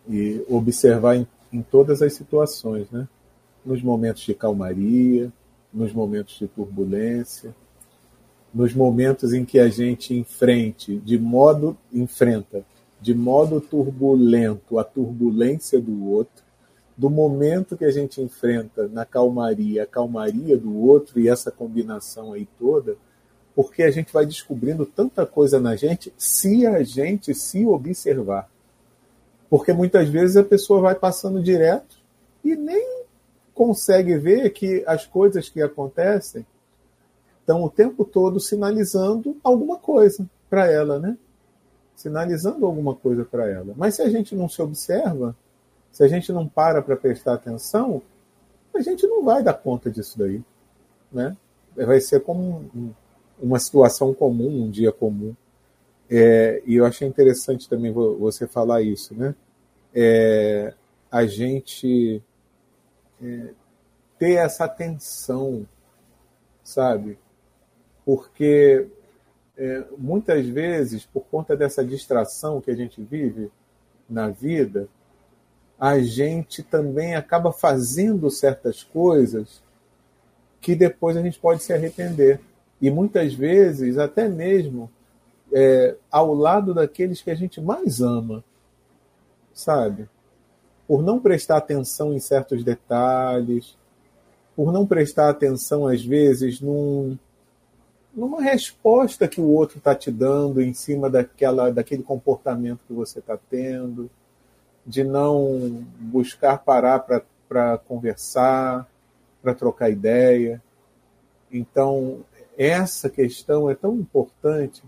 E 0.09 0.45
observar 0.49 1.17
em, 1.17 1.27
em 1.53 1.63
todas 1.63 2.03
as 2.03 2.15
situações, 2.15 2.91
né? 2.91 3.09
Nos 3.65 3.83
momentos 3.83 4.23
de 4.23 4.35
calmaria, 4.35 5.33
nos 5.73 5.93
momentos 5.93 6.39
de 6.39 6.49
turbulência, 6.49 7.55
nos 8.53 8.73
momentos 8.75 9.33
em 9.33 9.45
que 9.45 9.59
a 9.59 9.69
gente 9.69 10.15
enfrente 10.15 10.97
de 10.99 11.19
modo 11.19 11.77
enfrenta 11.93 12.65
de 13.01 13.15
modo 13.15 13.61
turbulento 13.61 14.79
a 14.79 14.85
turbulência 14.85 15.81
do 15.81 16.07
outro, 16.09 16.43
do 16.99 17.09
momento 17.09 17.77
que 17.77 17.85
a 17.85 17.93
gente 17.93 18.21
enfrenta 18.21 18.89
na 18.89 19.07
calmaria, 19.07 19.85
a 19.85 19.87
calmaria 19.87 20.59
do 20.59 20.77
outro 20.77 21.21
e 21.21 21.29
essa 21.29 21.49
combinação 21.49 22.33
aí 22.33 22.49
toda, 22.59 22.97
porque 23.55 23.85
a 23.85 23.91
gente 23.93 24.13
vai 24.13 24.27
descobrindo 24.27 24.85
tanta 24.85 25.25
coisa 25.25 25.61
na 25.61 25.77
gente 25.77 26.13
se 26.19 26.67
a 26.67 26.83
gente 26.83 27.33
se 27.35 27.65
observar. 27.65 28.51
Porque 29.49 29.73
muitas 29.73 30.09
vezes 30.09 30.37
a 30.37 30.43
pessoa 30.43 30.81
vai 30.81 30.95
passando 30.97 31.41
direto 31.41 31.99
e 32.45 32.57
nem 32.57 33.05
consegue 33.55 34.19
ver 34.19 34.51
que 34.51 34.83
as 34.85 35.07
coisas 35.07 35.49
que 35.49 35.63
acontecem 35.63 36.45
estão 37.41 37.63
o 37.63 37.71
tempo 37.71 38.05
todo 38.05 38.41
sinalizando 38.41 39.37
alguma 39.45 39.79
coisa 39.79 40.29
para 40.51 40.67
ela, 40.67 40.99
né? 40.99 41.17
Sinalizando 41.95 42.67
alguma 42.67 42.95
coisa 42.95 43.25
para 43.25 43.49
ela. 43.49 43.73
Mas 43.77 43.95
se 43.95 44.03
a 44.03 44.09
gente 44.09 44.35
não 44.35 44.49
se 44.49 44.61
observa, 44.61 45.35
se 45.91 46.03
a 46.05 46.09
gente 46.09 46.33
não 46.33 46.47
para 46.47 46.83
para 46.83 46.97
prestar 46.97 47.35
atenção, 47.35 48.03
a 48.75 48.81
gente 48.81 49.07
não 49.07 49.25
vai 49.25 49.43
dar 49.43 49.55
conta 49.55 49.91
disso 49.91 50.19
daí, 50.19 50.43
né? 51.11 51.37
Vai 51.75 52.01
ser 52.01 52.21
como 52.21 52.71
um, 52.75 52.93
uma 53.41 53.59
situação 53.59 54.13
comum, 54.13 54.65
um 54.65 54.71
dia 54.71 54.93
comum. 54.93 55.35
É, 56.11 56.63
e 56.67 56.77
eu 56.77 56.85
achei 56.85 57.07
interessante 57.07 57.69
também 57.69 57.93
você 57.93 58.47
falar 58.47 58.83
isso, 58.83 59.15
né? 59.15 59.35
É, 59.95 60.75
a 61.11 61.27
gente 61.27 62.23
é, 63.23 63.51
ter 64.19 64.35
essa 64.35 64.65
atenção, 64.65 65.67
sabe? 66.63 67.19
porque 68.09 68.89
é, 69.55 69.85
muitas 69.99 70.47
vezes, 70.47 71.05
por 71.05 71.27
conta 71.27 71.55
dessa 71.55 71.85
distração 71.85 72.59
que 72.59 72.71
a 72.71 72.75
gente 72.75 73.03
vive 73.03 73.51
na 74.09 74.31
vida, 74.31 74.89
a 75.79 76.01
gente 76.01 76.63
também 76.63 77.15
acaba 77.15 77.53
fazendo 77.53 78.31
certas 78.31 78.83
coisas 78.83 79.63
que 80.61 80.75
depois 80.75 81.17
a 81.17 81.23
gente 81.23 81.39
pode 81.39 81.63
se 81.63 81.73
arrepender. 81.73 82.41
E 82.81 82.91
muitas 82.91 83.33
vezes, 83.33 83.97
até 83.97 84.29
mesmo 84.29 84.91
é, 85.53 85.97
ao 86.11 86.35
lado 86.35 86.75
daqueles 86.75 87.23
que 87.23 87.31
a 87.31 87.35
gente 87.35 87.61
mais 87.61 88.01
ama, 88.01 88.45
sabe? 89.53 90.09
Por 90.87 91.03
não 91.03 91.21
prestar 91.21 91.59
atenção 91.59 92.13
em 92.13 92.19
certos 92.19 92.65
detalhes, 92.65 93.77
por 94.57 94.73
não 94.73 94.87
prestar 94.87 95.29
atenção, 95.29 95.87
às 95.87 96.05
vezes, 96.05 96.61
num, 96.61 97.17
numa 98.15 98.43
resposta 98.43 99.29
que 99.29 99.41
o 99.41 99.49
outro 99.49 99.79
está 99.79 99.95
te 99.95 100.11
dando 100.11 100.61
em 100.61 100.75
cima 100.75 101.09
daquela, 101.09 101.71
daquele 101.71 102.03
comportamento 102.03 102.81
que 102.87 102.93
você 102.93 103.21
está 103.21 103.39
tendo, 103.49 104.11
de 104.89 105.05
não 105.05 105.85
buscar 106.01 106.57
parar 106.57 107.01
para 107.47 107.79
conversar, 107.79 108.89
para 109.43 109.55
trocar 109.55 109.91
ideia. 109.91 110.63
Então, 111.53 112.21
essa 112.57 113.11
questão 113.11 113.69
é 113.69 113.75
tão 113.75 113.95
importante 113.95 114.83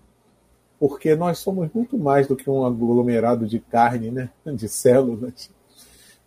porque 0.79 1.15
nós 1.15 1.39
somos 1.39 1.71
muito 1.75 1.99
mais 1.99 2.27
do 2.27 2.35
que 2.35 2.49
um 2.49 2.65
aglomerado 2.65 3.47
de 3.47 3.61
carne, 3.61 4.11
né? 4.11 4.31
de 4.57 4.67
células. 4.67 5.51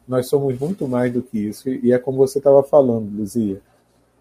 Nós 0.07 0.27
somos 0.27 0.59
muito 0.59 0.87
mais 0.87 1.11
do 1.11 1.23
que 1.23 1.39
isso. 1.39 1.67
E 1.67 1.91
é 1.91 1.97
como 1.97 2.19
você 2.19 2.37
estava 2.37 2.61
falando, 2.61 3.09
Luzia 3.17 3.59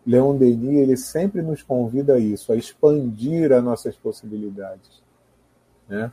Leon 0.07 0.35
Denis 0.37 0.79
ele 0.79 0.97
sempre 0.97 1.43
nos 1.43 1.63
convida 1.63 2.15
a 2.15 2.19
isso, 2.19 2.53
a 2.53 2.57
expandir 2.57 3.53
as 3.53 3.63
nossas 3.63 3.95
possibilidades, 3.97 5.03
né? 5.87 6.11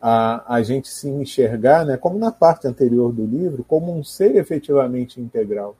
A, 0.00 0.56
a 0.56 0.62
gente 0.62 0.88
se 0.88 1.08
enxergar, 1.08 1.84
né, 1.84 1.96
como 1.96 2.18
na 2.18 2.32
parte 2.32 2.66
anterior 2.66 3.12
do 3.12 3.24
livro, 3.24 3.62
como 3.64 3.94
um 3.94 4.02
ser 4.02 4.34
efetivamente 4.36 5.20
integral, 5.20 5.76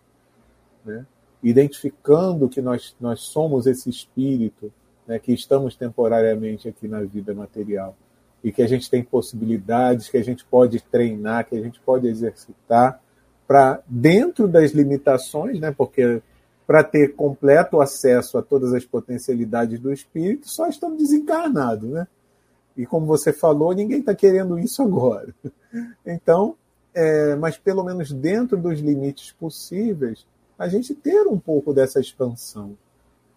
né? 0.85 1.07
identificando 1.43 2.49
que 2.49 2.61
nós, 2.61 2.95
nós 3.01 3.21
somos 3.21 3.67
esse 3.67 3.89
espírito, 3.89 4.71
né, 5.07 5.19
que 5.19 5.33
estamos 5.33 5.75
temporariamente 5.75 6.69
aqui 6.69 6.87
na 6.87 7.01
vida 7.01 7.35
material 7.35 7.97
e 8.45 8.53
que 8.53 8.63
a 8.63 8.69
gente 8.69 8.91
tem 8.91 9.03
possibilidades, 9.03 10.09
que 10.09 10.17
a 10.17 10.25
gente 10.25 10.45
pode 10.45 10.81
treinar, 10.81 11.49
que 11.49 11.57
a 11.57 11.61
gente 11.61 11.81
pode 11.81 12.07
exercitar 12.07 13.01
para 13.47 13.83
dentro 13.87 14.47
das 14.47 14.73
limitações, 14.73 15.59
né, 15.59 15.75
porque 15.77 16.23
para 16.67 16.85
ter 16.85 17.17
completo 17.17 17.81
acesso 17.81 18.39
a 18.39 18.43
todas 18.43 18.73
as 18.73 18.85
potencialidades 18.85 19.81
do 19.81 19.93
espírito, 19.93 20.49
só 20.49 20.69
estamos 20.69 20.99
desencarnados, 20.99 21.91
né? 21.91 22.07
E 22.81 22.87
como 22.87 23.05
você 23.05 23.31
falou, 23.31 23.75
ninguém 23.75 24.01
está 24.01 24.15
querendo 24.15 24.59
isso 24.59 24.83
agora. 24.83 25.35
Então, 26.05 26.57
é, 26.95 27.37
mas 27.37 27.59
pelo 27.59 27.85
menos 27.85 28.11
dentro 28.11 28.57
dos 28.57 28.81
limites 28.81 29.33
possíveis, 29.33 30.27
a 30.59 30.67
gente 30.67 30.95
ter 30.95 31.27
um 31.27 31.39
pouco 31.39 31.75
dessa 31.75 32.01
expansão, 32.01 32.77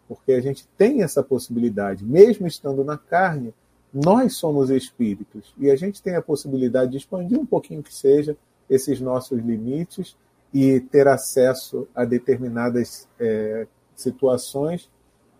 porque 0.08 0.32
a 0.32 0.41
gente 0.41 0.65
tem 0.77 1.03
essa 1.03 1.21
possibilidade, 1.21 2.06
mesmo 2.06 2.47
estando 2.47 2.86
na 2.86 2.97
carne, 2.97 3.53
nós 3.93 4.38
somos 4.38 4.69
espíritos. 4.69 5.53
E 5.58 5.69
a 5.69 5.75
gente 5.75 6.01
tem 6.01 6.15
a 6.15 6.21
possibilidade 6.21 6.91
de 6.91 6.97
expandir 6.97 7.38
um 7.38 7.45
pouquinho 7.45 7.84
que 7.84 7.93
seja 7.93 8.38
esses 8.69 9.01
nossos 9.01 9.39
limites 9.39 10.15
e 10.53 10.79
ter 10.79 11.08
acesso 11.08 11.86
a 11.93 12.06
determinadas 12.06 13.10
é, 13.19 13.67
situações 13.93 14.89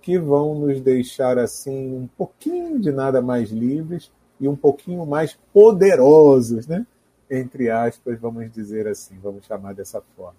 que 0.04 0.20
vão 0.20 0.54
nos 0.54 0.82
deixar 0.82 1.40
assim 1.40 1.96
um 1.96 2.08
pouquinho 2.08 2.78
de 2.78 2.92
nada 2.92 3.22
mais 3.22 3.50
livres 3.50 4.12
e 4.38 4.50
um 4.50 4.56
pouquinho 4.56 5.06
mais 5.06 5.40
poderosos, 5.54 6.68
né? 6.68 6.86
Entre 7.32 7.72
aspas, 7.72 8.20
vamos 8.20 8.52
dizer 8.52 8.86
assim, 8.86 9.18
vamos 9.20 9.46
chamar 9.46 9.74
dessa 9.74 10.02
forma. 10.16 10.36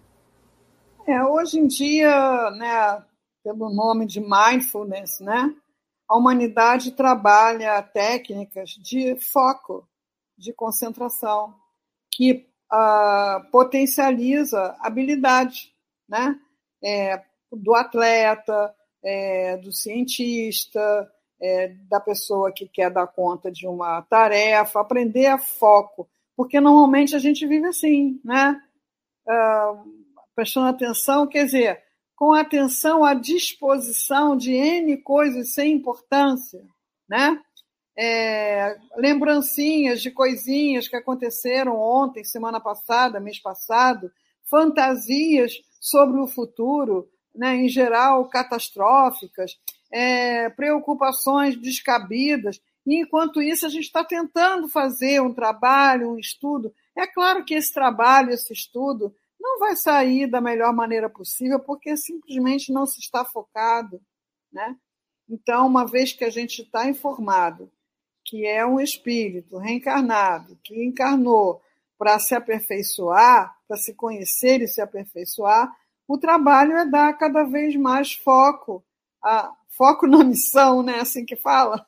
É, 1.07 1.25
hoje 1.25 1.59
em 1.59 1.67
dia, 1.67 2.51
né, 2.51 3.03
pelo 3.43 3.71
nome 3.71 4.07
de 4.07 4.21
mindfulness, 4.21 5.21
né, 5.21 5.55
a 6.07 6.17
humanidade 6.17 6.93
trabalha 6.93 7.83
técnicas 7.83 8.71
de 8.71 9.17
foco, 9.17 9.89
de 10.37 10.53
concentração, 10.53 11.55
que 12.13 12.47
uh, 12.71 13.51
potencializa 13.51 14.77
habilidade, 14.81 15.75
né? 16.07 16.39
É, 16.83 17.23
do 17.51 17.75
atleta, 17.75 18.75
é, 19.05 19.57
do 19.59 19.73
cientista, 19.73 21.11
é, 21.41 21.69
da 21.91 22.01
pessoa 22.01 22.53
que 22.53 22.67
quer 22.67 22.91
dar 22.91 23.07
conta 23.07 23.53
de 23.53 23.67
uma 23.67 24.01
tarefa, 24.03 24.81
aprender 24.81 25.27
a 25.27 25.39
foco, 25.39 26.09
porque 26.37 26.61
normalmente 26.61 27.15
a 27.15 27.19
gente 27.19 27.47
vive 27.47 27.67
assim, 27.67 28.21
né? 28.25 28.61
Uh, 29.27 30.05
prestando 30.35 30.69
atenção, 30.69 31.27
quer 31.27 31.45
dizer, 31.45 31.83
com 32.17 32.33
atenção 32.33 33.05
à 33.05 33.15
disposição 33.15 34.37
de 34.37 34.53
N 34.53 34.97
coisas 34.99 35.53
sem 35.53 35.73
importância, 35.73 36.63
né? 37.09 37.41
É, 37.97 38.77
lembrancinhas 38.97 40.03
de 40.03 40.11
coisinhas 40.11 40.89
que 40.89 40.97
aconteceram 40.97 41.79
ontem, 41.79 42.25
semana 42.25 42.61
passada, 42.61 43.21
mês 43.21 43.39
passado, 43.39 44.11
fantasias 44.51 45.53
sobre 45.81 46.19
o 46.21 46.27
futuro, 46.27 47.09
né, 47.35 47.57
em 47.57 47.69
geral 47.69 48.29
catastróficas, 48.29 49.59
é, 49.93 50.49
preocupações 50.51 51.57
descabidas. 51.57 52.61
E, 52.87 53.01
enquanto 53.01 53.43
isso, 53.43 53.67
a 53.67 53.69
gente 53.69 53.85
está 53.85 54.05
tentando 54.05 54.69
fazer 54.69 55.21
um 55.21 55.33
trabalho, 55.33 56.11
um 56.11 56.19
estudo. 56.19 56.73
É 56.97 57.07
claro 57.07 57.45
que 57.45 57.55
esse 57.55 57.73
trabalho, 57.73 58.31
esse 58.31 58.53
estudo, 58.53 59.15
não 59.41 59.59
vai 59.59 59.77
sair 59.77 60.27
da 60.27 60.41
melhor 60.41 60.73
maneira 60.73 61.09
possível, 61.09 61.61
porque 61.61 61.97
simplesmente 61.97 62.73
não 62.73 62.87
se 62.87 63.01
está 63.01 63.25
focado. 63.25 64.01
Né? 64.53 64.77
Então, 65.29 65.67
uma 65.67 65.87
vez 65.87 66.13
que 66.13 66.25
a 66.25 66.31
gente 66.31 66.63
está 66.63 66.89
informado 66.89 67.71
que 68.25 68.47
é 68.47 68.65
um 68.65 68.81
espírito 68.81 69.59
reencarnado, 69.59 70.59
que 70.65 70.83
encarnou 70.83 71.61
para 71.99 72.19
se 72.19 72.35
aperfeiçoar, 72.35 73.55
para 73.69 73.77
se 73.77 73.95
conhecer 73.95 74.63
e 74.63 74.69
se 74.69 74.81
aperfeiçoar, 74.81 75.71
o 76.07 76.19
trabalho 76.19 76.73
é 76.73 76.87
dar 76.87 77.13
cada 77.15 77.45
vez 77.45 77.75
mais 77.77 78.13
foco, 78.13 78.85
a, 79.23 79.51
foco 79.69 80.07
na 80.07 80.23
missão, 80.23 80.83
né? 80.83 81.01
Assim 81.01 81.25
que 81.25 81.37
fala. 81.37 81.87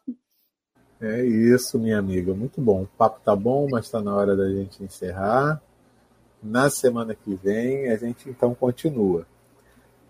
É 1.01 1.25
isso, 1.25 1.79
minha 1.79 1.99
amiga. 1.99 2.35
Muito 2.35 2.61
bom. 2.61 2.83
O 2.83 2.87
papo 2.99 3.21
tá 3.25 3.37
bom, 3.37 3.69
mas 3.71 3.87
está 3.87 4.01
na 4.01 4.15
hora 4.15 4.35
da 4.35 4.49
gente 4.49 4.83
encerrar. 4.83 5.61
Na 6.43 6.71
semana 6.71 7.15
que 7.15 7.35
vem, 7.35 7.91
a 7.91 7.97
gente 7.97 8.29
então 8.29 8.55
continua. 8.55 9.27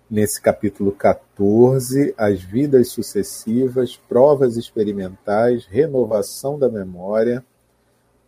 Nesse 0.09 0.41
capítulo 0.41 0.93
14, 0.93 2.15
as 2.17 2.41
vidas 2.41 2.93
sucessivas, 2.93 3.97
provas 3.97 4.57
experimentais, 4.57 5.67
renovação 5.67 6.57
da 6.57 6.69
memória, 6.69 7.45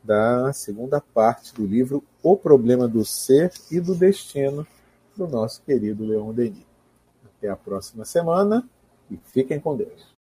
da 0.03 0.53
segunda 0.53 1.01
parte 1.01 1.55
do 1.55 1.65
livro 1.65 2.03
O 2.21 2.37
Problema 2.37 2.89
do 2.89 3.05
Ser 3.05 3.53
e 3.71 3.79
do 3.79 3.95
Destino, 3.95 4.67
do 5.19 5.27
nosso 5.27 5.61
querido 5.63 6.07
Leon 6.07 6.33
Denis. 6.33 6.65
Até 7.25 7.51
a 7.51 7.57
próxima 7.57 8.05
semana 8.05 8.67
e 9.11 9.17
fiquem 9.17 9.59
com 9.59 9.77
Deus. 9.77 10.17